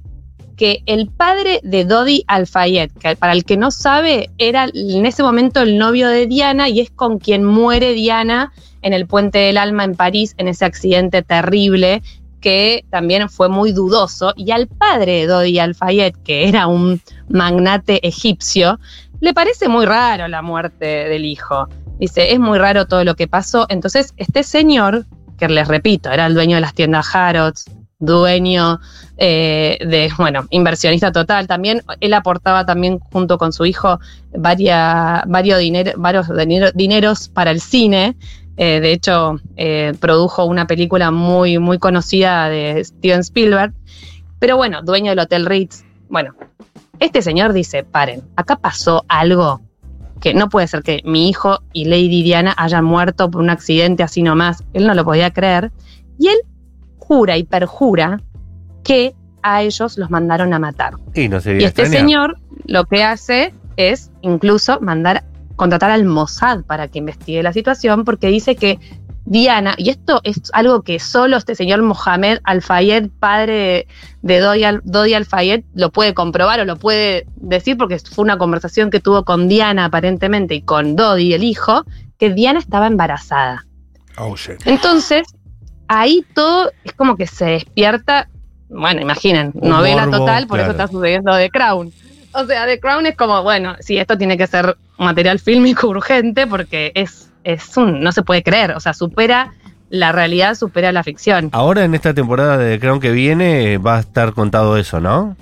que 0.56 0.82
el 0.86 1.08
padre 1.08 1.60
de 1.62 1.84
Dodi 1.84 2.24
Al-Fayed, 2.26 2.90
que 3.00 3.16
para 3.16 3.32
el 3.32 3.44
que 3.44 3.56
no 3.56 3.70
sabe, 3.70 4.30
era 4.38 4.68
en 4.72 5.06
ese 5.06 5.22
momento 5.22 5.60
el 5.60 5.78
novio 5.78 6.08
de 6.08 6.26
Diana 6.26 6.68
y 6.68 6.80
es 6.80 6.90
con 6.90 7.18
quien 7.18 7.44
muere 7.44 7.94
Diana 7.94 8.52
en 8.82 8.92
el 8.92 9.06
Puente 9.06 9.38
del 9.38 9.56
Alma 9.56 9.84
en 9.84 9.94
París, 9.94 10.34
en 10.36 10.48
ese 10.48 10.64
accidente 10.64 11.22
terrible 11.22 12.02
que 12.40 12.84
también 12.90 13.28
fue 13.28 13.48
muy 13.48 13.72
dudoso, 13.72 14.32
y 14.36 14.50
al 14.52 14.68
padre 14.68 15.20
de 15.20 15.26
Dodi 15.26 15.58
Al-Fayed, 15.58 16.14
que 16.24 16.48
era 16.48 16.66
un 16.66 17.00
magnate 17.28 18.06
egipcio, 18.06 18.78
le 19.20 19.34
parece 19.34 19.68
muy 19.68 19.86
raro 19.86 20.28
la 20.28 20.42
muerte 20.42 20.86
del 20.86 21.24
hijo. 21.24 21.68
Dice, 21.98 22.32
es 22.32 22.38
muy 22.38 22.58
raro 22.58 22.86
todo 22.86 23.04
lo 23.04 23.14
que 23.16 23.26
pasó. 23.26 23.66
Entonces, 23.68 24.14
este 24.16 24.42
señor, 24.42 25.06
que 25.38 25.48
les 25.48 25.66
repito, 25.66 26.10
era 26.10 26.26
el 26.26 26.34
dueño 26.34 26.56
de 26.56 26.60
las 26.60 26.74
tiendas 26.74 27.14
Harrods, 27.14 27.64
dueño 27.98 28.78
eh, 29.16 29.78
de, 29.80 30.08
bueno, 30.16 30.46
inversionista 30.50 31.10
total 31.10 31.48
también. 31.48 31.82
Él 31.98 32.14
aportaba 32.14 32.64
también 32.64 33.00
junto 33.00 33.38
con 33.38 33.52
su 33.52 33.66
hijo 33.66 33.98
varia, 34.36 35.24
varios, 35.26 35.60
varios 35.96 36.28
dinero- 36.28 36.70
dineros 36.74 37.28
para 37.28 37.50
el 37.50 37.60
cine. 37.60 38.16
Eh, 38.56 38.80
de 38.80 38.92
hecho, 38.92 39.40
eh, 39.56 39.94
produjo 40.00 40.44
una 40.44 40.66
película 40.66 41.10
muy, 41.10 41.58
muy 41.58 41.78
conocida 41.78 42.48
de 42.48 42.84
Steven 42.84 43.20
Spielberg. 43.20 43.72
Pero 44.38 44.56
bueno, 44.56 44.82
dueño 44.82 45.10
del 45.10 45.18
Hotel 45.18 45.46
Ritz. 45.46 45.84
Bueno, 46.08 46.34
este 47.00 47.22
señor 47.22 47.52
dice, 47.52 47.84
paren, 47.84 48.22
acá 48.36 48.56
pasó 48.56 49.04
algo 49.08 49.60
que 50.20 50.34
no 50.34 50.48
puede 50.48 50.66
ser 50.66 50.82
que 50.82 51.00
mi 51.04 51.28
hijo 51.28 51.60
y 51.72 51.84
Lady 51.84 52.22
Diana 52.22 52.54
hayan 52.56 52.84
muerto 52.84 53.30
por 53.30 53.40
un 53.40 53.50
accidente 53.50 54.02
así 54.02 54.22
nomás. 54.22 54.64
Él 54.72 54.86
no 54.86 54.94
lo 54.94 55.04
podía 55.04 55.30
creer. 55.30 55.70
Y 56.18 56.28
él 56.28 56.38
jura 56.98 57.36
y 57.36 57.44
perjura 57.44 58.20
que 58.82 59.14
a 59.42 59.62
ellos 59.62 59.96
los 59.96 60.10
mandaron 60.10 60.52
a 60.52 60.58
matar. 60.58 60.94
Y 61.14 61.28
no 61.28 61.40
se 61.40 61.60
Y 61.60 61.64
este 61.64 61.86
señor 61.86 62.38
lo 62.66 62.84
que 62.84 63.04
hace 63.04 63.54
es 63.76 64.10
incluso 64.22 64.80
mandar, 64.80 65.24
contratar 65.56 65.90
al 65.90 66.04
Mossad 66.04 66.64
para 66.64 66.88
que 66.88 66.98
investigue 66.98 67.42
la 67.42 67.52
situación, 67.52 68.04
porque 68.04 68.28
dice 68.28 68.56
que 68.56 68.78
Diana, 69.28 69.74
y 69.76 69.90
esto 69.90 70.20
es 70.24 70.40
algo 70.54 70.80
que 70.80 70.98
solo 70.98 71.36
este 71.36 71.54
señor 71.54 71.82
Mohamed 71.82 72.38
Al-Fayed, 72.44 73.10
padre 73.20 73.86
de 74.22 74.40
Dodi, 74.40 74.64
Al, 74.64 74.80
Dodi 74.84 75.12
Al-Fayed, 75.12 75.64
lo 75.74 75.90
puede 75.90 76.14
comprobar 76.14 76.60
o 76.60 76.64
lo 76.64 76.76
puede 76.76 77.26
decir, 77.36 77.76
porque 77.76 77.98
fue 77.98 78.24
una 78.24 78.38
conversación 78.38 78.90
que 78.90 79.00
tuvo 79.00 79.24
con 79.24 79.46
Diana 79.46 79.84
aparentemente 79.84 80.54
y 80.54 80.62
con 80.62 80.96
Dodi, 80.96 81.34
el 81.34 81.44
hijo, 81.44 81.84
que 82.18 82.30
Diana 82.30 82.58
estaba 82.58 82.86
embarazada. 82.86 83.66
Oh, 84.16 84.34
shit. 84.34 84.66
Entonces, 84.66 85.26
ahí 85.88 86.24
todo 86.34 86.72
es 86.84 86.94
como 86.94 87.16
que 87.16 87.26
se 87.26 87.44
despierta, 87.44 88.30
bueno, 88.70 89.02
imaginen, 89.02 89.52
Un 89.54 89.68
novela 89.68 90.06
morbo, 90.06 90.20
total, 90.20 90.46
por 90.46 90.60
eso 90.60 90.70
está 90.70 90.88
sucediendo 90.88 91.36
The 91.36 91.50
Crown. 91.50 91.92
O 92.32 92.46
sea, 92.46 92.66
The 92.66 92.80
Crown 92.80 93.04
es 93.04 93.16
como, 93.16 93.42
bueno, 93.42 93.76
sí, 93.80 93.98
esto 93.98 94.16
tiene 94.16 94.38
que 94.38 94.46
ser 94.46 94.78
material 94.96 95.38
fílmico 95.38 95.86
urgente 95.88 96.46
porque 96.46 96.92
es, 96.94 97.27
es 97.44 97.76
un, 97.76 98.00
no 98.00 98.12
se 98.12 98.22
puede 98.22 98.42
creer, 98.42 98.72
o 98.72 98.80
sea, 98.80 98.92
supera 98.94 99.52
la 99.90 100.12
realidad, 100.12 100.54
supera 100.54 100.92
la 100.92 101.02
ficción. 101.02 101.48
Ahora 101.52 101.84
en 101.84 101.94
esta 101.94 102.14
temporada 102.14 102.58
de 102.58 102.78
Crown 102.78 103.00
que 103.00 103.10
viene 103.10 103.78
va 103.78 103.96
a 103.96 104.00
estar 104.00 104.32
contado 104.32 104.76
eso, 104.76 105.00
¿no? 105.00 105.36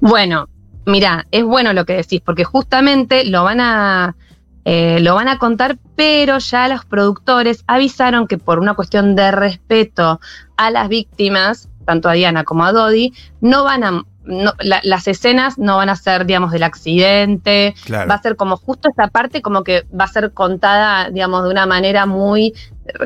Bueno, 0.00 0.48
mira, 0.86 1.26
es 1.30 1.44
bueno 1.44 1.72
lo 1.72 1.84
que 1.84 1.94
decís, 1.94 2.20
porque 2.20 2.44
justamente 2.44 3.24
lo 3.24 3.44
van 3.44 3.60
a 3.60 4.16
eh, 4.64 4.98
lo 5.00 5.14
van 5.14 5.28
a 5.28 5.38
contar, 5.38 5.76
pero 5.94 6.38
ya 6.38 6.68
los 6.68 6.86
productores 6.86 7.64
avisaron 7.66 8.26
que 8.26 8.38
por 8.38 8.58
una 8.58 8.74
cuestión 8.74 9.14
de 9.14 9.30
respeto 9.30 10.20
a 10.56 10.70
las 10.70 10.88
víctimas, 10.88 11.68
tanto 11.84 12.08
a 12.08 12.14
Diana 12.14 12.44
como 12.44 12.64
a 12.64 12.72
Dodi, 12.72 13.12
no 13.42 13.64
van 13.64 13.84
a 13.84 14.02
no- 14.24 14.54
la- 14.60 14.80
las 14.84 15.06
escenas 15.08 15.58
no 15.58 15.76
van 15.76 15.88
a 15.88 15.96
ser, 15.96 16.26
digamos, 16.26 16.50
del 16.50 16.62
accidente, 16.62 17.74
Claro. 17.84 18.08
va 18.08 18.14
a 18.16 18.22
ser 18.22 18.36
como 18.36 18.56
justo 18.56 18.88
esta 18.88 19.08
parte 19.08 19.42
como 19.42 19.64
que 19.64 19.84
va 19.98 20.04
a 20.04 20.08
ser 20.08 20.32
contada, 20.32 21.10
digamos, 21.10 21.44
de 21.44 21.50
una 21.50 21.66
manera 21.66 22.06
muy 22.06 22.54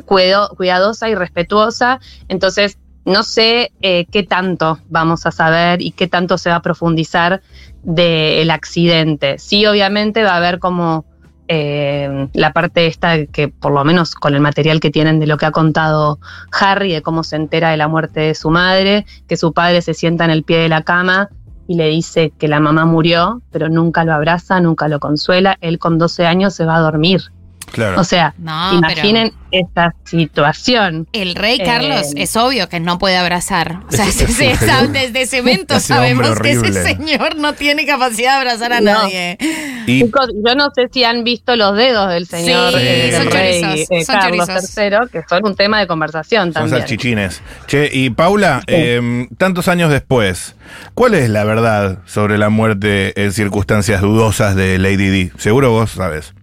cuido- 0.07 0.51
cuidadosa 0.57 1.09
y 1.09 1.15
respetuosa. 1.15 2.01
Entonces, 2.29 2.79
no 3.05 3.23
sé 3.23 3.73
eh, 3.81 4.07
qué 4.13 4.23
tanto 4.23 4.79
vamos 4.91 5.25
a 5.27 5.31
saber 5.31 5.81
y 5.81 5.93
qué 5.93 6.09
tanto 6.09 6.37
se 6.37 6.51
va 6.51 6.57
a 6.57 6.63
profundizar 6.63 7.41
del 7.83 8.51
accidente. 8.51 9.39
Sí, 9.39 9.65
obviamente 9.67 10.23
va 10.23 10.33
a 10.33 10.37
haber 10.37 10.59
como 10.59 11.05
eh, 11.49 12.29
la 12.35 12.53
parte 12.53 12.87
esta 12.87 13.27
que 13.27 13.49
por 13.49 13.73
lo 13.73 13.83
menos 13.85 14.15
con 14.15 14.35
el 14.35 14.41
material 14.41 14.81
que 14.81 14.91
tienen 14.91 15.19
de 15.19 15.27
lo 15.27 15.39
que 15.39 15.47
ha 15.47 15.51
contado 15.51 16.19
Harry, 16.53 16.93
de 16.93 17.03
cómo 17.03 17.25
se 17.25 17.37
entera 17.37 17.71
de 17.71 17.77
la 17.79 17.89
muerte 17.89 18.21
de 18.21 18.35
su 18.35 18.51
madre, 18.51 19.07
que 19.27 19.37
su 19.37 19.53
padre 19.53 19.83
se 19.83 19.95
sienta 19.95 20.25
en 20.25 20.31
el 20.31 20.43
pie 20.43 20.59
de 20.59 20.69
la 20.69 20.83
cama 20.83 21.31
y 21.67 21.75
le 21.75 21.89
dice 21.89 22.33
que 22.39 22.49
la 22.49 22.61
mamá 22.61 22.87
murió, 22.87 23.43
pero 23.51 23.69
nunca 23.69 24.05
lo 24.05 24.15
abraza, 24.15 24.61
nunca 24.61 24.89
lo 24.89 25.01
consuela. 25.01 25.59
Él 25.61 25.79
con 25.79 25.99
12 25.99 26.27
años 26.27 26.55
se 26.55 26.65
va 26.65 26.77
a 26.77 26.81
dormir. 26.81 27.31
Claro. 27.73 28.01
O 28.01 28.05
sea, 28.05 28.35
No, 28.39 28.75
imaginen 28.75 29.33
esta 29.51 29.95
situación. 30.05 31.07
El 31.13 31.35
rey 31.35 31.59
Eh, 31.61 31.65
Carlos 31.65 32.09
es 32.17 32.37
obvio 32.37 32.69
que 32.69 32.81
no 32.81 32.99
puede 32.99 33.17
abrazar. 33.17 33.81
O 33.89 33.93
sea, 33.93 34.05
se 34.11 34.25
ese- 34.31 34.57
sabe- 34.57 34.89
desde 34.89 35.27
cemento 35.27 35.81
sabemos 35.81 36.39
que 36.41 36.51
ese 36.53 36.73
señor 36.73 37.37
no 37.37 37.55
tiene 37.55 37.87
capacidad 37.87 38.33
de 38.33 38.39
abrazar 38.39 38.73
a 38.75 38.81
No. 38.81 38.93
nadie. 38.93 39.39
Y 39.87 40.03
Chicos, 40.05 40.29
yo 40.45 40.55
no 40.55 40.69
sé 40.75 40.89
si 40.93 41.05
han 41.05 41.25
visto 41.25 41.57
los 41.57 41.75
dedos 41.77 42.11
del 42.11 42.27
señor 42.27 42.73
Sí, 42.75 42.79
eh, 42.83 43.11
son 43.17 43.25
del 43.25 43.33
rey 43.33 43.61
chorizos, 43.63 43.91
eh, 43.91 44.05
son 44.05 44.15
Carlos 44.17 44.47
chorizos. 44.47 44.77
III, 44.77 44.99
que 45.13 45.23
son 45.29 45.47
un 45.47 45.55
tema 45.57 45.81
de 45.81 45.87
conversación 45.87 46.45
son 46.53 46.53
también. 46.53 46.81
salchichines. 46.81 47.41
Che, 47.67 47.89
y 47.93 48.11
Paula, 48.11 48.63
eh, 48.67 49.27
tantos 49.39 49.69
años 49.69 49.91
después, 49.91 50.57
¿cuál 50.95 51.15
es 51.15 51.31
la 51.31 51.45
verdad 51.45 51.99
sobre 52.05 52.37
la 52.37 52.51
muerte 52.51 53.19
en 53.23 53.33
circunstancias 53.33 54.03
dudosas 54.03 54.55
de 54.57 54.79
Lady 54.79 55.09
Di? 55.09 55.33
Seguro 55.39 55.71
vos 55.71 55.93
sabes. 55.93 56.35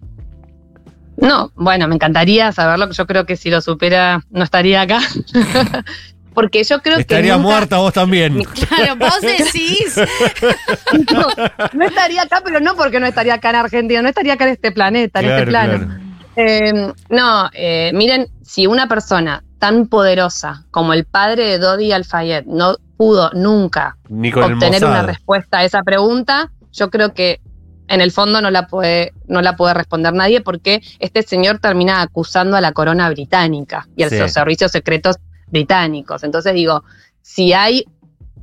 No, 1.18 1.52
bueno, 1.56 1.88
me 1.88 1.96
encantaría 1.96 2.52
saberlo, 2.52 2.88
que 2.88 2.94
yo 2.94 3.06
creo 3.08 3.26
que 3.26 3.36
si 3.38 3.50
lo 3.50 3.62
supera 3.62 4.22
no 4.30 4.44
estaría 4.44 4.82
acá. 4.82 5.00
Porque 6.34 6.66
yo 6.66 6.82
creo 6.82 6.98
Estaría 6.98 7.32
que 7.34 7.38
nunca- 7.38 7.50
muerta 7.50 7.78
vos 7.78 7.94
también. 7.94 8.44
Claro, 8.68 8.98
vos 8.98 9.22
decís. 9.22 9.96
no, 11.14 11.28
no 11.72 11.86
estaría 11.86 12.24
acá, 12.24 12.42
pero 12.44 12.60
no 12.60 12.76
porque 12.76 13.00
no 13.00 13.06
estaría 13.06 13.36
acá 13.36 13.52
en 13.52 13.56
Argentina, 13.56 14.02
no 14.02 14.10
estaría 14.10 14.34
acá 14.34 14.44
en 14.44 14.52
este 14.52 14.74
planeta, 14.74 15.22
en 15.22 15.30
este 15.30 15.46
plano. 15.46 15.78
claro. 15.78 16.02
Eh, 16.36 16.92
no, 17.10 17.50
eh, 17.54 17.92
miren, 17.94 18.28
si 18.44 18.68
una 18.68 18.90
persona 18.90 19.46
tan 19.60 19.88
poderosa 19.88 20.66
como 20.72 20.92
el 20.92 21.06
padre 21.06 21.48
de 21.48 21.58
Dodi 21.60 21.94
Al-Fayed 21.94 22.44
no 22.48 22.76
pudo 22.98 23.32
nunca 23.34 23.96
obtener 24.10 24.84
una 24.84 25.04
respuesta 25.04 25.60
a 25.60 25.64
esa 25.64 25.84
pregunta, 25.84 26.52
yo 26.74 26.90
creo 26.90 27.14
que 27.14 27.40
en 27.88 28.02
el 28.02 28.12
fondo 28.12 28.42
no 28.42 28.50
la 28.52 28.68
puede, 28.68 29.14
no 29.28 29.42
la 29.42 29.56
puede 29.56 29.74
responder 29.74 30.14
nadie 30.14 30.42
porque 30.42 30.82
este 31.00 31.22
señor 31.24 31.60
termina 31.60 32.02
acusando 32.02 32.58
a 32.58 32.62
la 32.62 32.72
corona 32.72 33.10
británica 33.10 33.88
y 33.96 34.04
a 34.04 34.10
Sí. 34.10 34.18
los 34.18 34.32
servicios 34.32 34.72
secretos 34.72 35.18
británicos. 35.48 36.24
Entonces 36.24 36.54
digo, 36.54 36.84
si 37.22 37.54
hay 37.54 37.86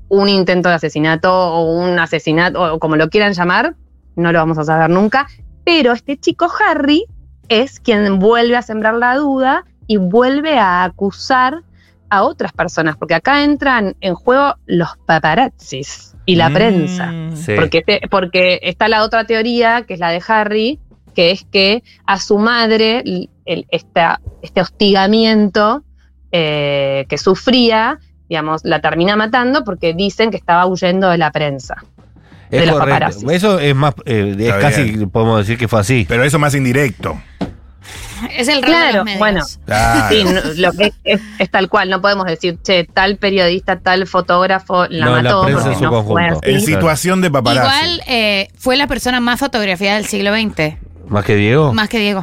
un 0.08 0.28
intento 0.28 0.68
de 0.68 0.76
asesinato 0.76 1.32
o 1.32 1.72
un 1.72 1.98
asesinato, 1.98 2.74
o 2.74 2.78
como 2.78 2.96
lo 2.96 3.08
quieran 3.08 3.32
llamar, 3.32 3.74
no 4.14 4.30
lo 4.30 4.38
vamos 4.38 4.58
a 4.58 4.64
saber 4.64 4.90
nunca. 4.90 5.26
Pero 5.64 5.92
este 5.92 6.18
chico 6.18 6.48
Harry 6.68 7.04
es 7.48 7.80
quien 7.80 8.18
vuelve 8.18 8.56
a 8.56 8.62
sembrar 8.62 8.94
la 8.94 9.16
duda 9.16 9.64
y 9.86 9.96
vuelve 9.96 10.58
a 10.58 10.84
acusar 10.84 11.62
a 12.10 12.24
otras 12.24 12.52
personas, 12.52 12.96
porque 12.96 13.14
acá 13.14 13.42
entran 13.42 13.96
en 14.00 14.14
juego 14.14 14.56
los 14.66 14.90
paparazzis 15.06 16.11
y 16.26 16.36
la 16.36 16.48
Mm. 16.50 16.54
prensa. 16.54 17.12
Sí. 17.34 17.52
Porque, 17.56 17.82
te- 17.82 18.00
porque 18.10 18.60
está 18.62 18.88
la 18.88 19.02
otra 19.02 19.24
teoría, 19.24 19.82
que 19.86 19.94
es 19.94 20.00
la 20.00 20.10
de 20.10 20.22
Harry, 20.28 20.78
que 21.14 21.30
es 21.30 21.44
que 21.50 21.82
a 22.06 22.18
su 22.18 22.38
madre 22.38 23.02
el- 23.44 23.66
esta- 23.70 24.20
este 24.42 24.60
hostigamiento 24.60 25.82
eh, 26.34 27.04
que 27.10 27.18
sufría, 27.18 27.98
digamos, 28.28 28.62
la 28.64 28.80
termina 28.80 29.16
matando 29.16 29.64
porque 29.64 29.92
dicen 29.92 30.30
que 30.30 30.38
estaba 30.38 30.64
huyendo 30.66 31.10
de 31.10 31.18
la 31.18 31.30
prensa. 31.30 31.76
Es 32.50 32.60
de 32.60 32.66
los. 32.66 33.22
Eso 33.30 33.58
es 33.58 33.74
más, 33.74 33.94
eh, 34.06 34.34
es 34.38 34.52
casi, 34.54 35.06
podemos 35.06 35.38
decir 35.40 35.58
que 35.58 35.68
fue 35.68 35.80
así. 35.80 36.06
Pero 36.08 36.24
eso 36.24 36.38
más 36.38 36.54
indirecto. 36.54 37.20
Es 38.36 38.48
el 38.48 38.62
rol 38.62 38.70
de 38.72 38.76
Claro, 38.78 38.96
los 38.98 39.04
medios. 39.04 39.18
bueno. 39.18 39.40
Claro. 39.66 40.08
Sí, 40.14 40.24
no, 40.24 40.40
lo 40.56 40.72
que 40.72 40.92
es, 41.04 41.20
es 41.38 41.50
tal 41.50 41.68
cual, 41.68 41.90
no 41.90 42.00
podemos 42.00 42.26
decir, 42.26 42.58
che, 42.62 42.84
tal 42.84 43.16
periodista, 43.16 43.78
tal 43.80 44.06
fotógrafo 44.06 44.86
la 44.88 45.06
No, 45.06 45.16
la 45.16 45.22
mató 45.22 45.42
prensa 45.44 45.62
porque 45.64 45.72
en 45.72 45.78
su 45.78 45.84
no 45.90 46.04
fue 46.04 46.26
así. 46.26 46.38
En 46.44 46.60
situación 46.60 47.20
de 47.20 47.30
paparazzi. 47.30 47.66
Igual 47.84 48.02
eh, 48.06 48.48
fue 48.58 48.76
la 48.76 48.86
persona 48.86 49.20
más 49.20 49.40
fotografiada 49.40 49.96
del 49.96 50.06
siglo 50.06 50.32
XX, 50.34 50.76
¿Más 51.08 51.24
que 51.24 51.36
Diego? 51.36 51.72
más 51.74 51.88
que 51.88 51.98
Diego. 51.98 52.22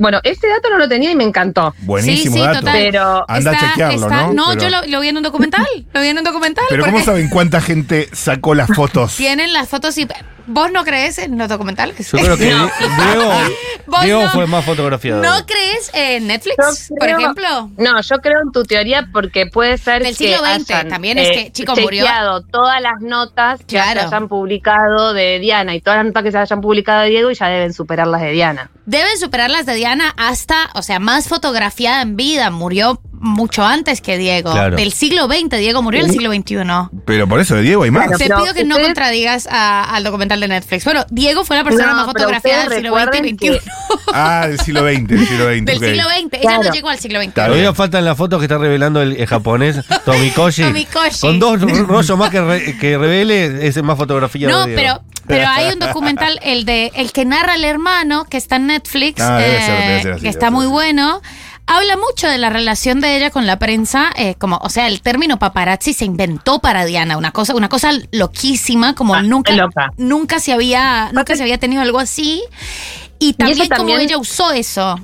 Bueno, 0.00 0.20
ese 0.24 0.48
dato 0.48 0.68
no 0.70 0.78
lo 0.78 0.88
tenía 0.88 1.10
y 1.10 1.14
me 1.16 1.24
encantó. 1.24 1.74
Buenísimo 1.82 2.34
Sí, 2.36 2.40
sí, 2.40 2.46
dato. 2.46 2.60
total. 2.60 2.74
Pero 2.78 3.24
Anda 3.28 3.50
a 3.50 3.54
Está- 3.54 3.68
chequearlo, 3.68 3.94
está- 4.06 4.26
¿no? 4.32 4.52
yo 4.54 4.58
Pero- 4.58 4.70
lo, 4.82 4.86
lo 4.86 5.00
vi 5.00 5.08
en 5.08 5.16
un 5.16 5.22
documental. 5.22 5.66
Lo 5.92 6.00
vi 6.00 6.08
en 6.08 6.18
un 6.18 6.24
documental. 6.24 6.64
Pero 6.68 6.82
porque 6.82 6.92
¿cómo 6.92 7.04
saben 7.04 7.28
cuánta 7.28 7.60
gente 7.60 8.08
sacó 8.12 8.54
las 8.54 8.68
fotos? 8.74 9.14
Tienen 9.16 9.52
las 9.52 9.68
fotos 9.68 9.96
y. 9.98 10.08
¿Vos 10.48 10.70
no 10.70 10.84
crees 10.84 11.18
en 11.18 11.36
los 11.38 11.48
documentales? 11.48 11.96
Yo 12.12 12.18
creo 12.18 12.36
que 12.36 12.50
No. 12.54 12.70
Diego, 12.70 13.32
Vos 13.88 14.02
Diego 14.02 14.22
no. 14.22 14.30
fue 14.30 14.46
más 14.46 14.64
fotografiado. 14.64 15.20
¿No 15.20 15.44
crees 15.44 15.90
en 15.92 16.28
Netflix, 16.28 16.92
por 16.96 17.08
ejemplo? 17.08 17.70
No, 17.76 18.00
yo 18.00 18.16
creo 18.18 18.42
en 18.44 18.52
tu 18.52 18.62
teoría 18.62 19.08
porque 19.12 19.46
puede 19.46 19.76
ser 19.76 20.04
Del 20.04 20.16
que 20.16 20.28
siglo 20.28 20.38
XX, 20.44 20.70
hayan, 20.70 20.88
también 20.88 21.18
es 21.18 21.30
que, 21.30 21.50
chico, 21.52 21.74
murió- 21.74 22.04
chequeado 22.04 22.42
todas 22.42 22.80
las 22.80 23.00
notas 23.00 23.58
que 23.60 23.66
Claro. 23.76 24.00
se 24.02 24.06
hayan 24.06 24.28
publicado 24.28 25.14
de 25.14 25.40
Diana 25.40 25.74
y 25.74 25.80
todas 25.80 25.96
las 25.98 26.06
notas 26.06 26.22
que 26.22 26.30
se 26.30 26.38
hayan 26.38 26.60
publicado 26.60 27.02
de 27.02 27.08
Diego 27.08 27.30
y 27.32 27.34
ya 27.34 27.48
deben 27.48 27.72
superar 27.72 28.06
las 28.06 28.20
de 28.20 28.30
Diana. 28.30 28.70
Deben 28.84 29.18
superar 29.18 29.35
las 29.36 29.66
de 29.66 29.74
Diana 29.74 30.14
hasta, 30.16 30.70
o 30.74 30.82
sea, 30.82 30.98
más 30.98 31.28
fotografiada 31.28 32.02
en 32.02 32.16
vida. 32.16 32.50
Murió 32.50 33.00
mucho 33.20 33.64
antes 33.64 34.00
que 34.00 34.18
Diego. 34.18 34.52
Claro. 34.52 34.76
Del 34.76 34.92
siglo 34.92 35.26
XX. 35.26 35.58
Diego 35.58 35.82
murió 35.82 36.00
en 36.00 36.06
el 36.06 36.12
siglo 36.12 36.32
XXI. 36.32 36.56
Pero 37.04 37.28
por 37.28 37.40
eso 37.40 37.54
de 37.56 37.62
Diego 37.62 37.82
hay 37.84 37.90
más. 37.90 38.06
Claro. 38.06 38.18
Te 38.18 38.26
pido 38.42 38.54
que 38.54 38.64
no 38.64 38.78
contradigas 38.80 39.46
a- 39.50 39.94
al 39.94 40.04
documental 40.04 40.40
de 40.40 40.48
Netflix. 40.48 40.84
Bueno, 40.84 41.04
Diego 41.10 41.44
fue 41.44 41.56
la 41.56 41.64
persona 41.64 41.88
No, 41.90 41.96
más 41.96 42.06
fotografiada 42.06 42.68
del 42.68 42.82
siglo 42.82 42.94
XX 42.96 43.02
y 43.02 43.04
recuerden 43.06 43.36
que- 43.36 43.52
XXI. 43.58 43.70
Ah, 44.12 44.46
del 44.48 44.60
siglo 44.60 44.80
XX, 44.82 45.06
del 45.08 45.26
siglo 45.26 45.44
XX. 45.52 45.64
Del 45.64 45.78
siglo 45.78 46.02
XX. 46.04 46.32
Ella 46.32 46.40
Claro. 46.40 46.62
no 46.62 46.72
llegó 46.72 46.88
al 46.88 46.98
siglo 46.98 47.20
XX. 47.22 47.34
Todavía 47.34 47.74
faltan 47.74 48.04
las 48.04 48.16
fotos 48.16 48.38
que 48.38 48.44
está 48.46 48.58
revelando 48.58 49.02
el, 49.02 49.16
el 49.16 49.26
japonés 49.26 49.76
Tomikoshi. 50.04 50.62
Tomikoshi. 50.62 51.20
Con 51.20 51.38
dos 51.38 51.60
rollos 51.60 52.16
más 52.18 52.30
que, 52.30 52.40
re- 52.40 52.78
que 52.78 52.96
revele, 52.98 53.66
es 53.66 53.82
más 53.82 53.96
fotografía 53.96 54.48
No, 54.48 54.66
de 54.66 54.74
Diego. 54.76 55.00
pero, 55.04 55.20
pero 55.26 55.48
hay 55.48 55.72
un 55.72 55.78
documental, 55.80 56.38
el 56.42 56.64
de 56.64 56.92
el 56.94 57.12
que 57.12 57.24
narra 57.24 57.56
el 57.56 57.64
hermano, 57.64 58.24
que 58.24 58.36
está 58.36 58.56
en 58.56 58.68
Netflix, 58.68 59.20
Ah, 59.20 59.38
debe 59.38 59.56
eh, 59.56 59.60
ser, 59.62 59.78
debe 59.88 60.02
ser 60.02 60.12
así, 60.12 60.22
que 60.22 60.28
está 60.28 60.50
muy 60.50 60.66
bueno. 60.66 61.20
Habla 61.68 61.96
mucho 61.96 62.28
de 62.28 62.38
la 62.38 62.48
relación 62.48 63.00
de 63.00 63.16
ella 63.16 63.30
con 63.30 63.44
la 63.46 63.58
prensa, 63.58 64.10
eh, 64.16 64.36
como, 64.36 64.56
o 64.58 64.68
sea, 64.68 64.86
el 64.86 65.02
término 65.02 65.38
paparazzi 65.38 65.92
se 65.92 66.04
inventó 66.04 66.60
para 66.60 66.84
Diana, 66.84 67.16
una 67.16 67.32
cosa, 67.32 67.54
una 67.56 67.68
cosa 67.68 67.90
loquísima, 68.12 68.94
como 68.94 69.16
Ah, 69.16 69.22
nunca, 69.22 69.52
nunca 69.96 70.38
se 70.38 70.52
había, 70.52 71.10
nunca 71.12 71.34
se 71.34 71.42
había 71.42 71.58
tenido 71.58 71.82
algo 71.82 71.98
así. 71.98 72.42
Y 73.18 73.32
también, 73.32 73.58
como 73.68 73.76
también- 73.78 74.00
ella 74.02 74.18
usó 74.18 74.52
eso. 74.52 75.00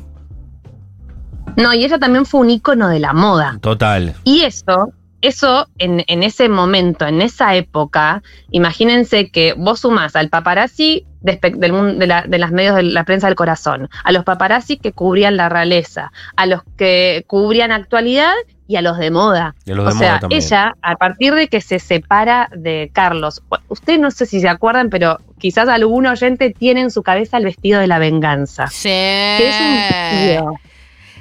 No, 1.56 1.74
y 1.74 1.84
ella 1.84 1.98
también 1.98 2.24
fue 2.26 2.40
un 2.40 2.50
ícono 2.50 2.88
de 2.88 3.00
la 3.00 3.12
moda. 3.12 3.58
Total. 3.60 4.14
Y 4.24 4.42
eso, 4.42 4.92
eso 5.22 5.68
en, 5.78 6.04
en 6.06 6.22
ese 6.22 6.48
momento, 6.48 7.06
en 7.06 7.22
esa 7.22 7.54
época, 7.54 8.22
imagínense 8.50 9.30
que 9.30 9.54
vos 9.56 9.80
sumás 9.80 10.14
al 10.16 10.28
paparazzi 10.28 11.06
de, 11.20 11.40
espe- 11.40 11.56
del 11.56 11.72
mundo, 11.72 11.94
de, 11.94 12.06
la- 12.06 12.22
de 12.22 12.38
las 12.38 12.50
medios 12.52 12.76
de 12.76 12.82
la 12.82 13.04
prensa 13.04 13.28
del 13.28 13.36
corazón, 13.36 13.88
a 14.04 14.12
los 14.12 14.24
paparazzi 14.24 14.76
que 14.76 14.92
cubrían 14.92 15.36
la 15.36 15.48
realeza, 15.48 16.12
a 16.36 16.46
los 16.46 16.62
que 16.76 17.24
cubrían 17.28 17.72
actualidad 17.72 18.32
y 18.68 18.76
a 18.76 18.82
los 18.82 18.98
de 18.98 19.10
moda. 19.10 19.54
Y 19.64 19.72
a 19.72 19.74
los 19.74 19.86
o 19.86 19.88
de 19.90 19.98
sea, 19.98 20.08
moda 20.10 20.20
también. 20.20 20.42
ella, 20.42 20.74
a 20.82 20.96
partir 20.96 21.34
de 21.34 21.48
que 21.48 21.60
se 21.60 21.78
separa 21.78 22.48
de 22.56 22.90
Carlos, 22.92 23.42
ustedes 23.68 24.00
no 24.00 24.10
sé 24.10 24.26
si 24.26 24.40
se 24.40 24.48
acuerdan, 24.48 24.90
pero 24.90 25.18
quizás 25.38 25.68
algún 25.68 26.06
oyente 26.06 26.50
tiene 26.50 26.80
en 26.80 26.90
su 26.90 27.02
cabeza 27.02 27.36
el 27.38 27.44
vestido 27.44 27.80
de 27.80 27.86
la 27.86 27.98
venganza 27.98 28.66
Sí. 28.68 28.88
que 28.88 29.48
es 29.48 29.60
un 29.60 29.74
vestido 29.76 30.54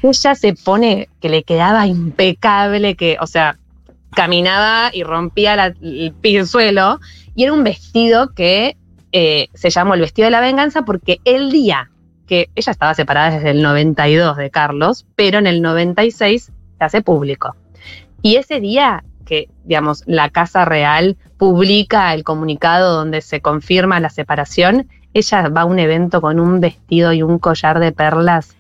ella 0.04 0.34
se 0.34 0.56
pone 0.56 1.10
que 1.22 1.30
le 1.30 1.44
quedaba 1.44 1.86
impecable, 1.86 2.96
que, 2.96 3.18
o 3.20 3.28
sea, 3.28 3.58
caminaba 4.16 4.92
y 4.94 5.04
rompía 5.04 5.56
la- 5.56 5.74
el 5.82 6.14
piso 6.20 6.60
y 6.62 7.44
era 7.44 7.54
un 7.54 7.64
vestido 7.64 8.34
que 8.34 8.78
eh, 9.14 9.48
se 9.54 9.70
llamó 9.70 9.94
el 9.94 10.02
vestido 10.02 10.26
de 10.26 10.32
la 10.32 10.40
venganza 10.42 10.84
porque 10.84 11.20
el 11.26 11.52
día 11.52 11.90
que 12.28 12.50
ella 12.56 12.72
estaba 12.72 12.94
separada 12.94 13.32
desde 13.32 13.50
el 13.52 13.62
92 13.62 14.38
de 14.38 14.50
Carlos, 14.50 15.06
pero 15.16 15.40
en 15.40 15.48
el 15.48 15.62
96 15.62 16.46
se 16.78 16.84
hace 16.84 17.02
público. 17.02 17.56
Y 18.22 18.38
ese 18.38 18.62
día 18.62 19.04
que, 19.26 19.50
digamos, 19.66 20.04
la 20.08 20.30
Casa 20.30 20.64
Real 20.64 21.18
publica 21.38 22.14
el 22.14 22.24
comunicado 22.24 22.96
donde 22.96 23.22
se 23.22 23.42
confirma 23.42 24.00
la 24.00 24.10
separación, 24.10 24.88
ella 25.14 25.50
va 25.50 25.62
a 25.62 25.66
un 25.66 25.80
evento 25.80 26.22
con 26.22 26.40
un 26.40 26.62
vestido 26.62 27.12
y 27.12 27.22
un 27.22 27.38
collar 27.38 27.80
de 27.80 27.92
perlas 27.92 28.56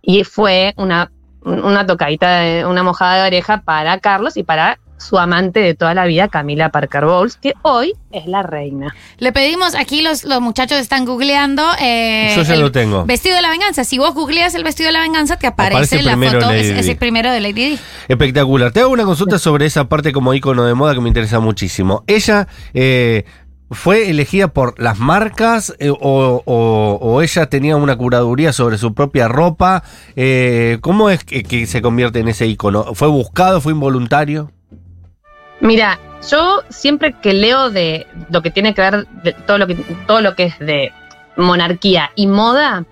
y 0.00 0.24
fue 0.24 0.72
una, 0.76 1.10
una 1.46 1.86
tocadita, 1.86 2.40
de- 2.40 2.66
una 2.66 2.82
mojada 2.82 3.22
de 3.22 3.26
oreja 3.28 3.62
para 3.62 3.98
Carlos 4.00 4.36
y 4.36 4.42
para 4.42 4.78
su 4.98 5.18
amante 5.18 5.60
de 5.60 5.74
toda 5.74 5.92
la 5.92 6.06
vida, 6.06 6.28
Camila 6.28 6.70
Parker 6.70 7.04
Bowles, 7.04 7.36
que 7.36 7.52
hoy 7.60 7.92
es 8.12 8.26
la 8.26 8.42
reina. 8.42 8.94
Le 9.18 9.30
pedimos, 9.30 9.74
aquí 9.74 10.00
los, 10.00 10.24
los 10.24 10.40
muchachos 10.40 10.78
están 10.78 11.04
googleando. 11.04 11.62
eh, 11.78 12.32
Yo 12.34 12.42
ya 12.42 12.54
el 12.54 12.60
lo 12.62 12.72
tengo. 12.72 13.04
Vestido 13.04 13.36
de 13.36 13.42
la 13.42 13.50
venganza. 13.50 13.84
Si 13.84 13.98
vos 13.98 14.14
googleas 14.14 14.54
el 14.54 14.64
vestido 14.64 14.86
de 14.88 14.92
la 14.92 15.02
venganza, 15.02 15.36
te 15.36 15.46
aparece, 15.46 15.96
Aparece 15.98 16.02
la 16.02 16.16
foto. 16.16 16.50
Lady 16.50 16.78
Es, 16.78 16.88
el 16.88 16.96
primero 16.96 17.30
de 17.30 17.40
Lady 17.40 17.52
Di. 17.72 17.78
Espectacular. 18.08 18.72
Te 18.72 18.80
hago 18.80 18.90
una 18.90 19.04
consulta 19.04 19.38
sobre 19.38 19.66
esa 19.66 19.84
parte 19.86 20.12
como 20.12 20.32
ícono 20.32 20.64
de 20.64 20.72
moda 20.72 20.94
que 20.94 21.00
me 21.00 21.08
interesa 21.08 21.40
muchísimo. 21.40 22.02
Ella 22.06 22.48
eh, 22.72 23.24
fue 23.70 24.10
elegida 24.10 24.48
por 24.48 24.78
las 24.80 24.98
marcas 24.98 25.74
eh, 25.80 25.90
o, 25.90 25.96
o- 26.44 26.98
o 27.00 27.22
ella 27.22 27.46
tenía 27.46 27.76
una 27.76 27.96
curaduría 27.96 28.52
sobre 28.52 28.78
su 28.78 28.94
propia 28.94 29.26
ropa. 29.28 29.82
Eh, 30.14 30.78
¿Cómo 30.82 31.10
es 31.10 31.24
que, 31.24 31.42
que 31.42 31.66
se 31.66 31.82
convierte 31.82 32.20
en 32.20 32.28
ese 32.28 32.46
ícono? 32.46 32.94
¿Fue 32.94 33.08
buscado? 33.08 33.60
¿Fue 33.60 33.72
involuntario? 33.72 34.52
Mira, 35.60 35.98
yo 36.30 36.62
siempre 36.68 37.14
que 37.20 37.32
leo 37.32 37.70
de 37.70 38.06
lo 38.30 38.42
que 38.42 38.50
tiene 38.50 38.74
que 38.74 38.82
ver 38.82 39.06
de 39.24 39.32
todo 39.32 39.58
lo 39.58 39.66
que 39.66 39.74
todo 40.06 40.20
lo 40.20 40.34
que 40.36 40.44
es 40.44 40.58
de 40.58 40.92
monarquía 41.36 42.10
y 42.14 42.26
moda, 42.26 42.84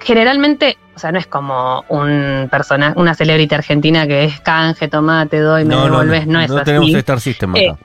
generalmente, 0.00 0.76
o 0.94 0.98
sea, 0.98 1.12
no 1.12 1.18
es 1.18 1.26
como 1.26 1.84
un 1.88 2.48
personaje, 2.50 2.98
una 2.98 3.14
celebrity 3.14 3.54
argentina 3.54 4.06
que 4.06 4.24
es 4.24 4.40
canje, 4.40 4.88
tomate, 4.88 5.38
doy, 5.40 5.64
me 5.64 5.76
devolves, 5.76 6.26
no, 6.26 6.40
es 6.40 6.50
no 6.50 6.56
así. 6.56 6.64
tenemos 6.64 6.90
Star 6.90 7.20
System 7.20 7.50
acá. 7.50 7.60
Eh, 7.60 7.76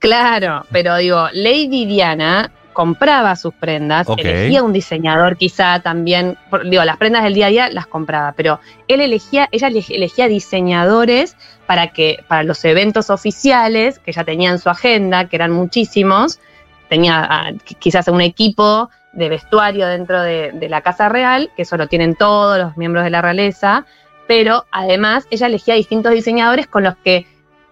Claro, 0.00 0.66
pero 0.72 0.96
digo, 0.96 1.28
Lady 1.32 1.84
Diana 1.86 2.50
compraba 2.72 3.36
sus 3.36 3.52
prendas, 3.54 4.06
elegía 4.22 4.62
un 4.62 4.72
diseñador 4.72 5.36
quizá 5.36 5.80
también, 5.80 6.38
digo, 6.64 6.82
las 6.84 6.96
prendas 6.96 7.22
del 7.24 7.34
día 7.34 7.46
a 7.46 7.50
día 7.50 7.68
las 7.70 7.86
compraba, 7.86 8.32
pero 8.32 8.60
él 8.88 9.00
elegía, 9.00 9.48
ella 9.52 9.68
ele- 9.68 9.84
elegía 9.90 10.26
diseñadores 10.28 11.36
para 11.66 11.88
que, 11.88 12.24
para 12.28 12.42
los 12.42 12.64
eventos 12.64 13.10
oficiales, 13.10 13.98
que 13.98 14.12
ya 14.12 14.24
tenía 14.24 14.50
en 14.50 14.58
su 14.58 14.70
agenda, 14.70 15.28
que 15.28 15.36
eran 15.36 15.50
muchísimos, 15.52 16.40
tenía 16.88 17.26
ah, 17.28 17.50
qu- 17.52 17.76
quizás 17.78 18.08
un 18.08 18.20
equipo 18.22 18.88
de 19.12 19.28
vestuario 19.28 19.86
dentro 19.86 20.22
de, 20.22 20.52
de 20.52 20.68
la 20.68 20.80
Casa 20.80 21.08
Real, 21.08 21.50
que 21.56 21.62
eso 21.62 21.76
lo 21.76 21.88
tienen 21.88 22.14
todos 22.14 22.58
los 22.58 22.76
miembros 22.76 23.04
de 23.04 23.10
la 23.10 23.20
realeza, 23.20 23.84
pero 24.26 24.64
además 24.70 25.26
ella 25.30 25.48
elegía 25.48 25.74
distintos 25.74 26.12
diseñadores 26.12 26.66
con 26.68 26.84
los 26.84 26.96
que 27.04 27.26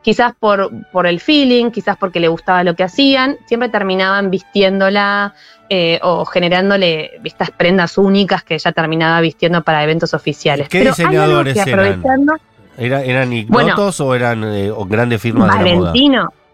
quizás 0.09 0.33
por, 0.41 0.71
por 0.91 1.07
el 1.07 1.21
feeling, 1.21 1.71
quizás 1.71 1.99
porque 1.99 2.19
le 2.19 2.29
gustaba 2.29 2.65
lo 2.65 2.75
que 2.75 2.83
hacían, 2.83 3.37
siempre 3.45 3.69
terminaban 3.69 4.31
vistiéndola 4.31 5.35
eh, 5.69 6.01
o 6.03 6.25
generándole 6.25 7.21
estas 7.25 7.51
prendas 7.51 7.99
únicas 7.99 8.43
que 8.43 8.55
ella 8.55 8.73
terminaba 8.73 9.21
vistiendo 9.21 9.63
para 9.63 9.85
eventos 9.85 10.15
oficiales. 10.15 10.67
¿Qué 10.71 10.79
Pero 10.79 10.95
hay 10.97 11.03
algo 11.05 11.43
diseñadores 11.43 11.53
que 11.55 11.71
eran? 11.71 11.79
aprovechando, 11.91 12.33
¿Era- 12.79 13.05
¿Eran 13.05 13.29
Bueno. 13.49 13.69
ignotos 13.69 14.01
o 14.01 14.15
eran 14.15 14.45
eh, 14.45 14.71
o 14.71 14.87
grandes 14.87 15.21
firmas 15.21 15.49
de 15.59 15.65
la 15.73 15.77
moda? 15.77 15.93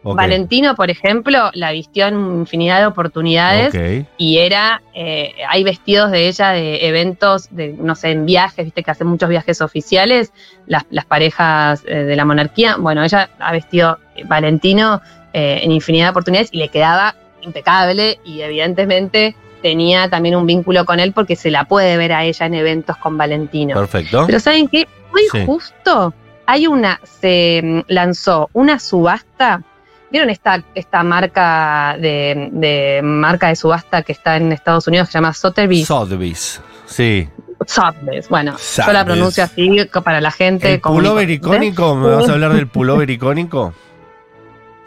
Valentino, 0.05 0.75
por 0.75 0.91
ejemplo, 0.91 1.51
la 1.55 1.73
vistió 1.73 2.07
en 2.07 2.15
infinidad 2.15 2.81
de 2.81 2.87
oportunidades 2.87 3.75
y 4.19 4.39
era, 4.39 4.83
eh, 4.93 5.35
hay 5.49 5.65
vestidos 5.65 6.11
de 6.11 6.29
ella 6.29 6.51
de 6.51 6.87
eventos, 6.87 7.49
de 7.51 7.73
no 7.73 7.95
sé, 7.95 8.11
en 8.11 8.27
viajes, 8.27 8.67
viste 8.67 8.83
que 8.83 8.91
hace 8.91 9.05
muchos 9.05 9.29
viajes 9.29 9.63
oficiales, 9.63 10.33
las, 10.67 10.85
las 10.91 11.07
parejas 11.07 11.83
eh, 11.87 11.95
de 11.95 12.17
la 12.17 12.25
monarquía. 12.25 12.77
Bueno, 12.77 13.03
ella 13.03 13.31
ha 13.39 13.53
vestido 13.53 13.99
Valentino 14.27 15.01
eh, 15.33 15.61
en 15.63 15.73
infinidad 15.73 16.07
de 16.07 16.11
oportunidades 16.11 16.51
y 16.53 16.59
le 16.59 16.69
quedaba 16.69 17.15
impecable 17.41 18.19
y 18.25 18.41
evidentemente 18.41 19.35
tenía 19.63 20.11
también 20.11 20.37
un 20.37 20.47
vínculo 20.47 20.85
con 20.85 21.01
él 21.01 21.13
porque 21.13 21.37
se 21.37 21.51
la 21.51 21.65
puede 21.65 21.97
ver 21.97 22.13
a 22.13 22.25
ella 22.25 22.47
en 22.47 22.55
eventos 22.55 22.97
con 22.99 23.17
Valentino. 23.17 23.75
Perfecto. 23.75 24.25
Pero 24.27 24.39
¿saben 24.39 24.69
qué? 24.69 24.87
Sí. 25.33 25.47
justo 25.47 26.13
hay 26.47 26.67
una, 26.67 27.01
se 27.03 27.61
mm, 27.63 27.81
lanzó 27.89 28.51
una 28.53 28.79
subasta. 28.79 29.63
¿Vieron 30.11 30.31
esta, 30.31 30.63
esta 30.75 31.03
marca 31.03 31.97
de, 31.99 32.49
de 32.53 33.01
marca 33.03 33.49
de 33.49 33.57
subasta 33.57 34.03
que 34.03 34.13
está 34.13 34.37
en 34.37 34.53
Estados 34.53 34.87
Unidos 34.87 35.09
que 35.09 35.13
se 35.13 35.19
llama 35.19 35.33
Sotheby's? 35.33 35.87
Sotheby's. 35.87 36.61
Sí. 36.87 37.29
Sotheby's. 37.67 38.29
Bueno, 38.29 38.53
yo 38.53 38.59
Sotheby's. 38.59 38.93
la 38.95 39.05
pronuncio 39.05 39.45
así 39.45 39.89
para 40.05 40.21
la 40.21 40.31
gente. 40.31 40.75
¿El 40.75 40.81
pullover 40.81 41.29
icónico? 41.31 41.97
¿Me 41.97 42.11
vas 42.11 42.29
a 42.29 42.33
hablar 42.33 42.53
del 42.53 42.69
pullover 42.69 43.11
icónico? 43.11 43.75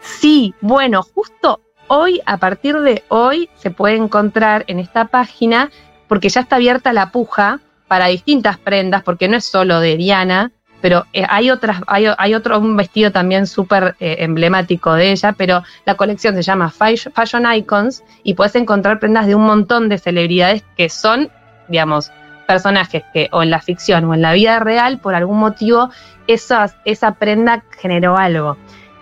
Sí, 0.00 0.54
bueno, 0.60 1.02
justo 1.02 1.60
hoy, 1.88 2.20
a 2.24 2.36
partir 2.38 2.78
de 2.78 3.02
hoy, 3.08 3.50
se 3.56 3.70
puede 3.70 3.96
encontrar 3.96 4.64
en 4.68 4.78
esta 4.78 5.06
página 5.06 5.70
porque 6.06 6.28
ya 6.28 6.40
está 6.40 6.56
abierta 6.56 6.92
la 6.92 7.10
puja 7.10 7.60
para 7.86 8.06
distintas 8.06 8.58
prendas, 8.58 9.02
porque 9.02 9.28
no 9.28 9.36
es 9.36 9.44
solo 9.44 9.80
de 9.80 9.96
Diana, 9.96 10.52
pero 10.80 11.06
eh, 11.12 11.24
hay 11.28 11.50
otras, 11.50 11.80
hay, 11.86 12.06
hay 12.16 12.34
otro, 12.34 12.58
un 12.58 12.76
vestido 12.76 13.10
también 13.10 13.46
súper 13.46 13.96
eh, 14.00 14.16
emblemático 14.20 14.94
de 14.94 15.10
ella, 15.12 15.32
pero 15.32 15.62
la 15.84 15.94
colección 15.96 16.34
se 16.34 16.42
llama 16.42 16.70
Fashion 16.70 17.44
Icons 17.52 18.02
y 18.22 18.34
puedes 18.34 18.54
encontrar 18.54 19.00
prendas 19.00 19.26
de 19.26 19.34
un 19.34 19.42
montón 19.44 19.88
de 19.88 19.98
celebridades 19.98 20.62
que 20.76 20.88
son, 20.88 21.30
digamos, 21.68 22.12
personajes 22.46 23.02
que 23.12 23.28
o 23.32 23.42
en 23.42 23.50
la 23.50 23.60
ficción 23.60 24.04
o 24.04 24.14
en 24.14 24.22
la 24.22 24.32
vida 24.32 24.58
real, 24.60 24.98
por 24.98 25.14
algún 25.14 25.38
motivo, 25.38 25.90
esas, 26.26 26.76
esa 26.84 27.14
prenda 27.14 27.62
generó 27.80 28.16
algo. 28.16 28.56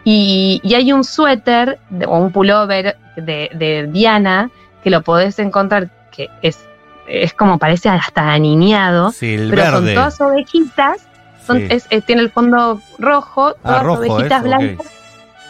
Y, 0.05 0.61
y 0.65 0.75
hay 0.75 0.93
un 0.93 1.05
suéter 1.05 1.79
de- 1.91 2.07
o 2.07 2.17
un 2.19 2.33
pullover 2.33 2.97
de, 3.17 3.51
de 3.55 3.89
Diana 3.91 4.51
que 4.83 4.91
lo 4.91 5.03
podés 5.03 5.39
encontrar, 5.41 5.91
que 6.12 6.29
es, 6.43 6.65
es 7.09 7.35
como 7.35 7.59
parece 7.59 7.89
hasta 7.89 8.33
aniñado, 8.33 9.11
Sí, 9.12 9.37
pero 9.51 9.62
verde. 9.62 9.73
son 9.73 9.95
todas 9.95 10.21
ovejitas, 10.21 11.09
son- 11.46 11.59
Sí. 11.59 11.66
es- 11.70 11.87
es- 11.90 12.04
tiene 12.04 12.22
el 12.22 12.30
fondo 12.30 12.80
rojo, 12.98 13.54
todas 13.54 13.80
Ah, 13.80 13.82
rojo, 13.82 14.00
ovejitas 14.00 14.38
es, 14.40 14.42
blancas, 14.44 14.87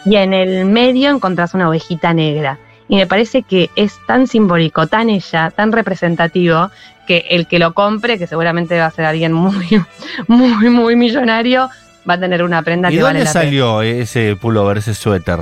y 0.05 0.15
en 0.15 0.33
el 0.33 0.65
medio 0.65 1.09
encontrás 1.09 1.53
una 1.53 1.69
ovejita 1.69 2.13
negra. 2.13 2.59
Y 2.89 2.95
me 2.95 3.05
parece 3.07 3.43
que 3.43 3.69
es 3.75 3.93
tan 4.07 4.27
simbólico, 4.27 4.87
tan 4.87 5.09
ella, 5.09 5.51
tan 5.51 5.71
representativo, 5.71 6.69
que 7.05 7.25
el 7.29 7.47
que 7.47 7.59
lo 7.59 7.73
compre, 7.73 8.17
que 8.17 8.27
seguramente 8.27 8.79
va 8.79 8.85
a 8.87 8.91
ser 8.91 9.05
alguien 9.05 9.33
muy, 9.33 9.65
muy, 10.27 10.69
muy 10.69 10.95
millonario, 10.95 11.69
va 12.09 12.13
a 12.13 12.19
tener 12.19 12.43
una 12.43 12.61
prenda 12.61 12.89
¿Y 12.91 12.95
que 12.95 13.03
vale 13.03 13.19
dónde 13.19 13.25
la 13.25 13.33
pena. 13.33 13.43
salió 13.45 13.81
ese 13.81 14.35
pullover, 14.35 14.77
ese 14.77 14.93
suéter? 14.93 15.39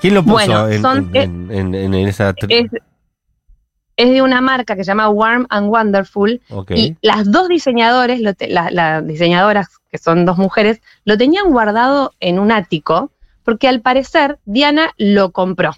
¿Quién 0.00 0.14
lo 0.14 0.22
puso 0.22 0.34
Bueno, 0.34 0.68
en, 0.68 0.82
son- 0.82 1.10
en- 1.12 1.50
en- 1.50 1.74
en- 1.74 1.94
en 1.94 2.08
esa... 2.08 2.32
Es, 2.48 2.70
es 3.98 4.10
de 4.10 4.22
una 4.22 4.40
marca 4.40 4.76
que 4.76 4.84
se 4.84 4.88
llama 4.92 5.10
Warm 5.10 5.46
and 5.50 5.68
Wonderful. 5.68 6.40
Y 6.76 6.96
las 7.02 7.30
dos 7.30 7.48
diseñadores, 7.48 8.20
lo 8.20 8.32
te- 8.32 8.48
la- 8.48 8.70
las 8.70 9.06
diseñadoras, 9.06 9.68
que 9.90 9.98
son 9.98 10.24
dos 10.24 10.38
mujeres, 10.38 10.80
lo 11.04 11.18
tenían 11.18 11.50
guardado 11.50 12.12
en 12.20 12.38
un 12.38 12.50
ático, 12.52 13.10
porque 13.44 13.68
al 13.68 13.80
parecer 13.80 14.38
Diana 14.46 14.92
lo 14.98 15.32
compró. 15.32 15.72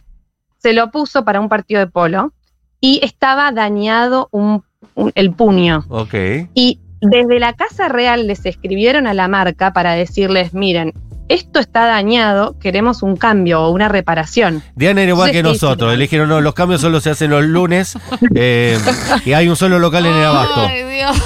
Se 0.59 0.73
lo 0.75 0.91
puso 0.91 1.25
para 1.25 1.41
un 1.41 1.49
partido 1.49 1.81
de 1.81 1.87
polo 1.87 2.33
y 2.81 3.01
estaba 3.03 3.51
dañado 3.53 4.29
un- 4.33 4.63
un- 4.95 5.13
el 5.15 5.33
puño. 5.33 5.85
Ok. 5.89 6.15
Y 6.55 6.79
desde 7.01 7.41
la 7.41 7.55
Casa 7.55 7.89
Real 7.89 8.27
les 8.27 8.45
escribieron 8.45 9.07
a 9.07 9.15
la 9.15 9.29
marca 9.29 9.73
para 9.73 9.93
decirles, 9.95 10.53
miren, 10.53 10.93
esto 11.31 11.61
está 11.61 11.87
dañado, 11.87 12.59
queremos 12.59 13.03
un 13.03 13.17
cambio 13.17 13.63
o 13.63 13.71
una 13.71 13.89
reparación. 13.89 14.63
Diana 14.75 15.03
era 15.03 15.11
igual 15.13 15.31
que 15.31 15.39
Entonces, 15.39 15.61
¿qué 15.61 15.67
nosotros. 15.67 15.93
Le 15.97 16.03
dijeron, 16.03 16.29
no, 16.29 16.41
los 16.41 16.55
cambios 16.55 16.81
solo 16.81 17.01
se 17.01 17.11
hacen 17.11 17.31
los 17.31 17.45
lunes 17.45 17.97
eh, 18.35 18.79
y 19.25 19.33
hay 19.33 19.49
un 19.49 19.57
solo 19.57 19.79
local 19.79 20.07
en 20.07 20.15
el 20.15 20.25
abasto. 20.25 20.61
Ay, 20.61 20.83
Dios. 20.85 21.17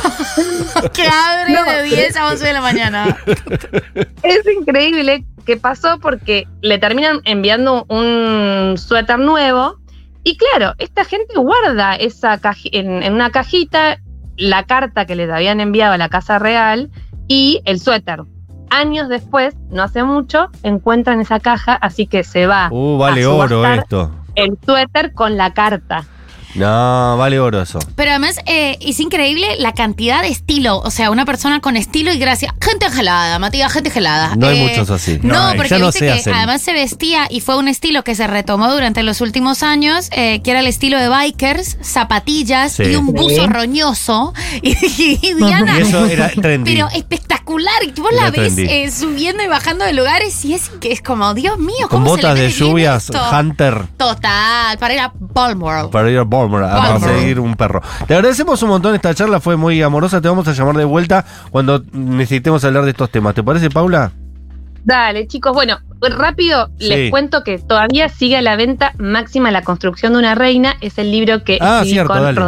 que 0.93 1.07
abre 1.09 1.73
de 1.83 1.83
10 1.85 2.17
a 2.17 2.29
11 2.29 2.47
de 2.47 2.53
la 2.53 2.61
mañana. 2.61 3.17
Es 4.23 4.41
increíble 4.61 5.25
que 5.47 5.57
pasó 5.57 5.99
porque 6.01 6.47
le 6.61 6.79
terminan 6.79 7.21
enviando 7.25 7.85
un 7.89 8.77
suéter 8.79 9.19
nuevo 9.19 9.79
y 10.23 10.37
claro, 10.37 10.75
esta 10.79 11.05
gente 11.05 11.35
guarda 11.37 11.97
esa 11.97 12.41
caji- 12.41 12.71
en, 12.73 13.03
en 13.03 13.13
una 13.13 13.31
cajita 13.31 13.99
la 14.37 14.65
carta 14.65 15.05
que 15.07 15.15
les 15.15 15.31
habían 15.31 15.61
enviado 15.61 15.93
a 15.95 15.99
la 15.99 16.09
Casa 16.09 16.39
Real 16.39 16.91
y 17.29 17.61
el 17.67 17.79
suéter. 17.79 18.21
Años 18.71 19.09
después, 19.09 19.55
no 19.71 19.83
hace 19.83 20.03
mucho, 20.03 20.49
encuentran 20.63 21.21
esa 21.21 21.41
caja, 21.41 21.75
así 21.75 22.07
que 22.07 22.25
se 22.25 22.47
va 22.47 22.69
Uh, 22.71 22.99
vale 22.99 23.25
a 23.25 23.31
oro 23.31 23.65
esto. 23.67 24.11
el 24.35 24.59
suéter 24.65 25.13
con 25.13 25.37
la 25.37 25.53
carta. 25.55 26.05
No, 26.55 27.17
vale 27.17 27.41
oro 27.41 27.61
eso. 27.63 27.79
Pero 27.97 28.11
además 28.11 28.39
eh, 28.47 28.79
es 28.81 29.01
increíble 29.01 29.57
la 29.59 29.73
cantidad 29.73 30.23
de 30.23 30.29
estilo. 30.29 30.79
O 30.79 30.91
sea, 30.91 31.11
una 31.11 31.25
persona 31.25 31.61
con 31.61 31.77
estilo 31.77 32.13
y 32.13 32.19
gracia. 32.19 32.55
Gente 32.61 32.89
gelada, 32.91 33.39
Matías, 33.39 33.73
gente 33.73 33.91
gelada. 33.91 34.37
No 34.37 34.47
hay 34.49 34.59
Eh, 34.61 34.69
muchos 34.69 34.91
así. 34.91 35.19
No, 35.23 35.53
porque 35.57 35.77
viste 35.79 35.99
que 36.01 36.11
hacen. 36.13 36.35
además 36.35 36.63
se 36.63 36.73
vestía 36.73 37.27
y 37.31 37.41
fue 37.41 37.57
un 37.57 37.69
estilo 37.69 38.05
que 38.05 38.15
se 38.15 38.27
retomó 38.27 38.73
durante 38.73 39.03
los 39.03 39.21
últimos 39.21 39.63
años, 39.63 40.09
eh, 40.13 40.41
que 40.43 40.51
era 40.53 40.61
el 40.61 40.67
estilo 40.67 40.99
de 40.99 41.09
bikers, 41.09 41.77
zapatillas 41.83 42.73
Sí. 42.73 42.85
y 42.85 42.97
un 42.97 43.07
buzo 43.07 43.43
Sí. 43.43 43.47
roñoso. 43.47 44.33
Y, 44.63 45.19
y 45.23 45.35
Diana. 45.35 45.79
Y 45.79 45.83
eso 45.83 46.07
era 46.07 46.29
trendy. 46.31 46.73
Pero 46.75 46.89
espectacular. 46.95 47.83
Y 47.85 48.01
vos 48.01 48.11
Era 48.13 48.25
la 48.27 48.31
ves 48.31 48.55
trendy. 48.55 48.73
eh, 48.73 48.91
subiendo 48.91 49.43
y 49.43 49.47
bajando 49.49 49.85
de 49.85 49.93
lugares 49.93 50.45
y 50.45 50.55
es 50.55 50.69
que 50.81 50.93
es 50.93 51.03
como, 51.03 51.35
Dios 51.35 51.59
mío, 51.59 51.89
Con 51.89 52.03
¿cómo 52.05 52.17
se 52.17 52.23
le 52.23 52.29
botas 52.29 52.39
de 52.39 52.51
lluvias, 52.51 53.05
esto? 53.11 53.21
Hunter. 53.33 53.87
Total, 53.97 54.79
para 54.79 54.95
ir 54.95 55.01
a 55.01 55.13
Balmoral. 55.19 55.91
Para 55.91 56.11
ir 56.11 56.19
a 56.19 56.25
A 56.45 56.99
perseguir 56.99 57.41
un 57.41 57.55
perro. 57.55 57.81
Te 58.07 58.15
agradecemos 58.15 58.63
un 58.63 58.69
montón 58.71 58.95
esta 58.95 59.15
charla, 59.15 59.41
fue 59.41 59.57
muy 59.57 59.81
amorosa. 59.83 60.21
Te 60.21 60.29
vamos 60.29 60.47
a 60.49 60.53
llamar 60.53 60.77
de 60.77 60.85
vuelta 60.85 61.25
cuando 61.51 61.83
necesitemos 61.93 62.65
hablar 62.65 62.85
de 62.85 62.91
estos 62.91 63.11
temas. 63.11 63.35
¿Te 63.35 63.43
parece, 63.43 63.71
Paula? 63.71 64.13
Dale, 64.85 65.27
chicos. 65.27 65.53
Bueno, 65.55 65.79
rápido 66.19 66.69
Sí. 66.79 66.89
les 66.89 67.11
cuento 67.11 67.43
que 67.43 67.59
todavía 67.59 68.09
sigue 68.11 68.37
a 68.37 68.43
la 68.43 68.55
venta 68.57 68.93
Máxima 68.99 69.51
la 69.51 69.63
construcción 69.63 70.13
de 70.13 70.19
una 70.19 70.35
reina. 70.35 70.75
Es 70.83 70.99
el 70.99 71.11
libro 71.11 71.43
que 71.43 71.59
Ah, 71.61 71.83
cierto, 71.85 72.13
con 72.13 72.23
dale. 72.23 72.41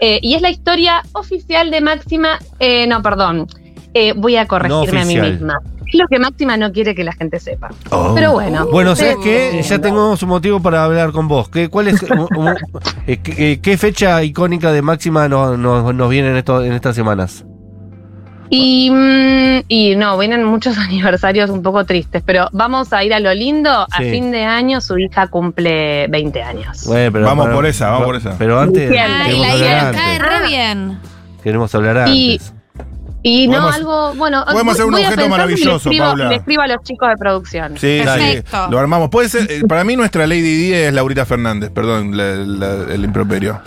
Eh, 0.00 0.18
y 0.22 0.34
es 0.34 0.40
la 0.42 0.48
historia 0.50 1.02
oficial 1.12 1.70
de 1.70 1.80
Máxima. 1.82 2.38
eh, 2.58 2.86
no, 2.86 3.02
perdón. 3.02 3.46
Eh, 3.92 4.14
voy 4.16 4.36
a 4.36 4.46
corregirme 4.46 5.02
a 5.02 5.04
mí 5.04 5.16
misma. 5.16 5.58
Es 5.92 5.98
lo 5.98 6.06
que 6.08 6.18
Máxima 6.18 6.56
no 6.56 6.70
quiere 6.72 6.94
que 6.94 7.02
la 7.04 7.12
gente 7.12 7.40
sepa. 7.40 7.68
Oh. 7.90 8.12
Pero 8.14 8.32
bueno. 8.32 8.66
Bueno, 8.70 8.94
¿sabes 8.96 9.16
qué? 9.22 9.60
Ya 9.62 9.78
tenemos 9.80 10.22
un 10.22 10.28
motivo 10.28 10.60
para 10.60 10.84
hablar 10.84 11.12
con 11.12 11.26
vos. 11.28 11.48
¿Qué, 11.48 11.68
¿Cuál 11.68 11.88
es, 11.88 12.02
eh, 13.06 13.18
qué, 13.22 13.52
eh, 13.52 13.60
qué 13.60 13.76
fecha 13.76 14.22
icónica 14.22 14.72
de 14.72 14.82
Máxima 14.82 15.28
nos, 15.28 15.58
nos, 15.58 15.92
nos 15.94 16.10
viene 16.10 16.30
en, 16.30 16.36
esto- 16.36 16.64
en 16.64 16.72
estas 16.72 16.94
semanas? 16.94 17.44
Y, 18.52 18.90
mm, 18.90 19.64
y 19.68 19.94
no, 19.94 20.18
vienen 20.18 20.44
muchos 20.44 20.76
aniversarios 20.78 21.50
un 21.50 21.62
poco 21.62 21.84
tristes, 21.84 22.22
pero 22.26 22.48
vamos 22.52 22.92
a 22.92 23.04
ir 23.04 23.14
a 23.14 23.20
lo 23.20 23.32
lindo. 23.32 23.70
A 23.70 23.98
Sí. 23.98 24.10
fin 24.10 24.30
de 24.32 24.44
año 24.44 24.80
su 24.80 24.98
hija 24.98 25.28
cumple 25.28 26.06
20 26.08 26.42
años. 26.42 26.84
Bueno, 26.86 27.12
pero- 27.12 27.26
Vamos 27.26 27.48
por 27.48 27.66
esa, 27.66 27.90
vamos 27.90 28.06
por 28.06 28.16
esa. 28.16 28.36
Pero 28.38 28.58
antes. 28.58 28.90
Ay, 28.90 29.38
la 29.40 29.88
antes. 29.88 30.00
cae 30.00 30.18
re 30.18 30.46
bien. 30.48 30.98
Queremos 31.44 31.72
hablar 31.74 31.98
antes. 31.98 32.14
Y 32.16 32.40
no, 33.22 33.52
Podemos- 33.52 33.74
algo, 33.76 34.14
bueno, 34.14 34.44
podemos 34.50 34.74
hacer 34.74 34.84
un 34.86 34.92
voy 34.92 35.02
a 35.02 35.04
objeto 35.08 35.22
pensar 35.22 35.26
y 35.26 35.30
maravilloso, 35.30 35.70
le 35.70 35.76
escribo, 35.96 36.04
Paula. 36.06 36.28
Le 36.30 36.36
escribo 36.36 36.62
a 36.62 36.66
los 36.68 36.82
chicos 36.84 37.08
de 37.10 37.16
producción. 37.16 37.72
Sí, 37.78 37.98
sí, 37.98 38.04
Perfecto. 38.04 38.68
lo 38.70 38.78
armamos. 38.78 39.10
Puede 39.10 39.28
ser, 39.28 39.50
eh, 39.50 39.62
para 39.68 39.84
mí 39.84 39.94
nuestra 39.96 40.26
Lady 40.26 40.40
Di 40.40 40.72
es 40.72 40.92
Laurita 40.94 41.26
Fernández, 41.26 41.70
perdón 41.70 42.16
la- 42.16 42.34
la- 42.36 42.94
el 42.94 43.04
improperio. 43.04 43.60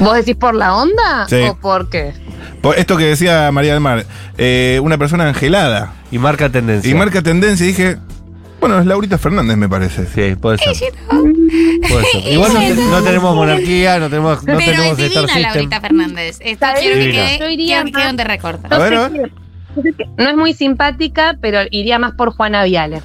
¿Vos 0.00 0.14
decís 0.16 0.36
por 0.36 0.54
la 0.54 0.74
onda 0.74 1.26
Sí. 1.28 1.36
o 1.48 1.56
por 1.58 1.88
qué? 1.88 2.12
Por 2.60 2.78
esto 2.78 2.96
que 2.96 3.04
decía 3.04 3.50
María 3.52 3.72
del 3.72 3.80
Mar, 3.80 4.04
eh, 4.38 4.80
una 4.82 4.98
persona 4.98 5.28
angelada. 5.28 5.92
Y 6.10 6.18
marca 6.18 6.48
tendencia. 6.50 6.90
Y 6.90 6.94
marca 6.94 7.22
tendencia 7.22 7.64
y 7.64 7.68
dije, 7.68 7.98
bueno, 8.66 8.80
es 8.80 8.86
Laurita 8.86 9.18
Fernández 9.18 9.56
me 9.58 9.68
parece. 9.68 10.06
Sí, 10.06 10.36
puede 10.36 10.56
ser. 10.58 10.74
Puede 11.08 12.04
ser. 12.12 12.32
Igual 12.32 12.52
no, 12.76 12.90
no 12.90 13.02
tenemos 13.02 13.34
monarquía, 13.34 13.98
no 13.98 14.08
tenemos, 14.08 14.38
no 14.38 14.44
Pero 14.46 14.58
es 14.60 14.64
tenemos 14.66 14.98
Star 14.98 15.08
divina 15.08 15.26
System. 15.28 15.42
Laurita 15.52 15.80
Fernández. 15.80 16.38
Esto 16.40 16.66
¿Sabés? 16.66 16.80
quiero 16.80 16.94
que 16.96 17.00
Divina. 17.04 17.26
quede, 17.26 17.38
Yo 17.40 17.48
iría 17.50 17.66
quiero 17.66 17.84
que 17.84 17.92
más- 17.92 18.00
quede 18.00 18.06
donde 18.06 18.24
recorta. 18.24 18.68
A 18.74 18.78
ver, 18.78 18.94
a 18.94 19.08
ver. 19.08 19.32
no 20.16 20.28
es 20.30 20.36
muy 20.36 20.54
simpática, 20.54 21.36
pero 21.40 21.60
iría 21.70 21.98
más 21.98 22.12
por 22.12 22.30
Juana 22.34 22.64
Viale. 22.64 23.02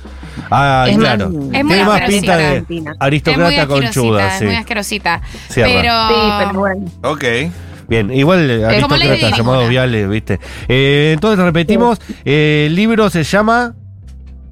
Ah, 0.51 0.85
Es 0.89 0.97
claro. 0.97 1.29
más- 1.29 1.43
es 1.43 1.49
Tiene 1.51 1.63
muy 1.65 1.77
más 1.79 1.87
asquerosita. 1.89 2.09
pinta 2.21 2.37
de 2.37 2.45
Argentina. 2.45 2.91
Es 2.91 2.97
muy 2.97 3.05
aristócrata 3.07 3.47
asquerosita, 3.49 3.67
conchuda, 4.01 4.27
es 4.33 4.39
sí. 4.39 4.45
muy 4.45 4.55
asquerosita. 4.55 5.21
Cierra. 5.49 5.69
Pero, 5.81 6.07
Sí, 6.07 6.31
pero 6.47 6.59
bueno. 6.59 6.85
Ok. 7.03 7.23
Bien, 7.89 8.13
igual 8.13 8.49
eh, 8.51 8.57
Como 8.81 8.95
Lady 8.95 9.07
aristócrata 9.07 9.13
Di 9.15 9.21
llamado 9.31 9.55
ninguna. 9.57 9.67
Viale, 9.69 10.07
¿viste? 10.07 10.39
Eh, 10.67 11.11
entonces 11.15 11.43
repetimos, 11.43 11.99
eh, 12.23 12.65
el 12.67 12.75
libro 12.75 13.09
se 13.09 13.23
llama 13.23 13.73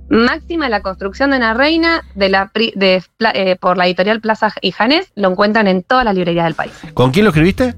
Máxima 0.09 0.69
la 0.69 0.81
construcción 0.81 1.31
de 1.31 1.37
una 1.37 1.53
reina 1.53 2.01
de 2.15 2.29
la 2.29 2.47
pri- 2.49 2.73
de, 2.75 3.03
Pla- 3.17 3.31
eh, 3.35 3.57
por 3.59 3.77
la 3.77 3.85
editorial 3.87 4.21
Plaza 4.21 4.53
y 4.61 4.71
Janés. 4.71 5.11
Lo 5.15 5.29
encuentran 5.29 5.67
en 5.67 5.83
todas 5.83 6.05
las 6.05 6.15
librerías 6.15 6.45
del 6.45 6.53
país. 6.55 6.71
¿Con 6.93 7.11
quién 7.11 7.25
lo 7.25 7.31
escribiste? 7.31 7.75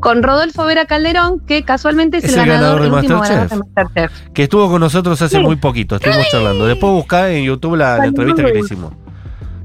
Con 0.00 0.22
Rodolfo 0.22 0.66
Vera 0.66 0.84
Calderón, 0.84 1.40
que 1.46 1.62
casualmente 1.62 2.18
es, 2.18 2.24
Es 2.24 2.34
el 2.34 2.40
el 2.40 2.46
ganador, 2.48 2.82
ganador 2.82 3.02
de 3.02 3.08
Masterchef. 3.08 3.50
ganador 3.50 3.50
de 3.50 3.82
Masterchef. 3.84 4.28
Que 4.34 4.42
estuvo 4.42 4.68
con 4.70 4.80
nosotros 4.80 5.22
hace 5.22 5.36
Sí. 5.38 5.42
muy 5.42 5.56
poquito, 5.56 5.96
estuvimos 5.96 6.28
charlando. 6.30 6.66
Después 6.66 6.92
buscá 6.92 7.30
en 7.30 7.44
YouTube 7.44 7.76
la, 7.76 7.96
la 7.96 8.04
entrevista 8.06 8.44
que 8.44 8.52
le 8.52 8.60
hicimos. 8.60 8.92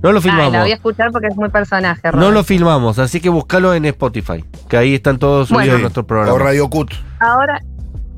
No 0.02 0.14
lo 0.14 0.20
Ah, 0.20 0.22
filmamos. 0.22 0.54
la 0.54 0.62
voy 0.62 0.72
a 0.72 0.76
escuchar 0.76 1.12
porque 1.12 1.28
es 1.28 1.36
muy 1.36 1.50
personaje. 1.50 2.00
No 2.06 2.12
Rodolfo. 2.12 2.32
lo 2.32 2.44
filmamos, 2.46 3.00
así 3.00 3.20
que 3.20 3.28
búscalo 3.28 3.74
en 3.74 3.84
Spotify, 3.84 4.46
que 4.70 4.78
ahí 4.78 4.96
están 4.96 5.20
todos 5.20 5.50
subidos 5.50 5.66
Bueno. 5.66 5.76
en 5.76 5.82
nuestro 5.82 6.08
programa. 6.08 6.32
O 6.34 6.38
Radio 6.40 6.70
Cut. 6.70 6.94
Ahora, 7.20 7.60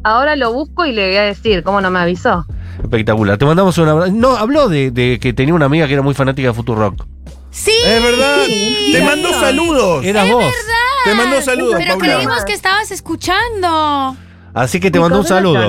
ahora 0.04 0.36
lo 0.36 0.54
busco 0.54 0.86
y 0.86 0.92
le 0.92 1.08
voy 1.08 1.18
a 1.18 1.24
decir, 1.24 1.64
¿cómo 1.64 1.82
no 1.82 1.92
me 1.92 2.00
avisó? 2.00 2.46
Espectacular. 2.82 3.38
Te 3.38 3.46
mandamos 3.46 3.78
un 3.78 3.88
abrazo. 3.88 4.12
No, 4.12 4.36
habló 4.36 4.70
de, 4.70 4.92
de 4.92 5.20
que 5.20 5.34
tenía 5.34 5.54
una 5.54 5.66
amiga 5.66 5.88
que 5.88 5.94
era 5.94 6.02
muy 6.02 6.14
fanática 6.14 6.48
de 6.50 6.54
Futurock. 6.54 7.06
Sí. 7.52 7.74
Es 7.86 8.04
verdad. 8.04 8.38
Sí. 8.46 8.90
Te 8.94 9.04
mandó 9.04 9.30
saludos. 9.34 10.04
Eras 10.06 10.30
vos. 10.30 10.46
Te 11.04 11.16
mandó 11.16 11.42
saludos, 11.42 11.76
Pero 11.78 11.98
Paula. 11.98 12.16
creímos 12.16 12.46
que 12.46 12.54
estabas 12.54 12.92
escuchando. 12.92 14.16
Así 14.54 14.80
que 14.80 14.92
te 14.92 15.00
mandó 15.00 15.20
un 15.20 15.26
saludo. 15.26 15.60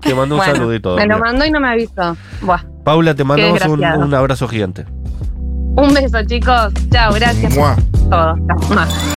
Te 0.00 0.14
mandó 0.14 0.34
un 0.34 0.40
Bueno, 0.40 0.54
saludo 0.54 0.74
y 0.74 0.80
todo. 0.80 0.96
Me 0.96 1.06
lo 1.06 1.18
mandó 1.18 1.44
y 1.44 1.50
no 1.50 1.60
me 1.60 1.68
avisó. 1.68 2.16
Buah. 2.42 2.62
Paula, 2.84 3.14
te 3.14 3.24
mandamos 3.24 3.64
un, 3.64 4.14
abrazo 4.14 4.48
gigante. 4.48 4.84
Un 5.76 5.94
beso, 5.94 6.22
chicos. 6.26 6.72
Chao, 6.90 7.12
gracias 7.14 7.54
Mua. 7.56 7.76
todo. 8.10 8.36
Chao. 8.36 8.68
Mua. 8.68 8.88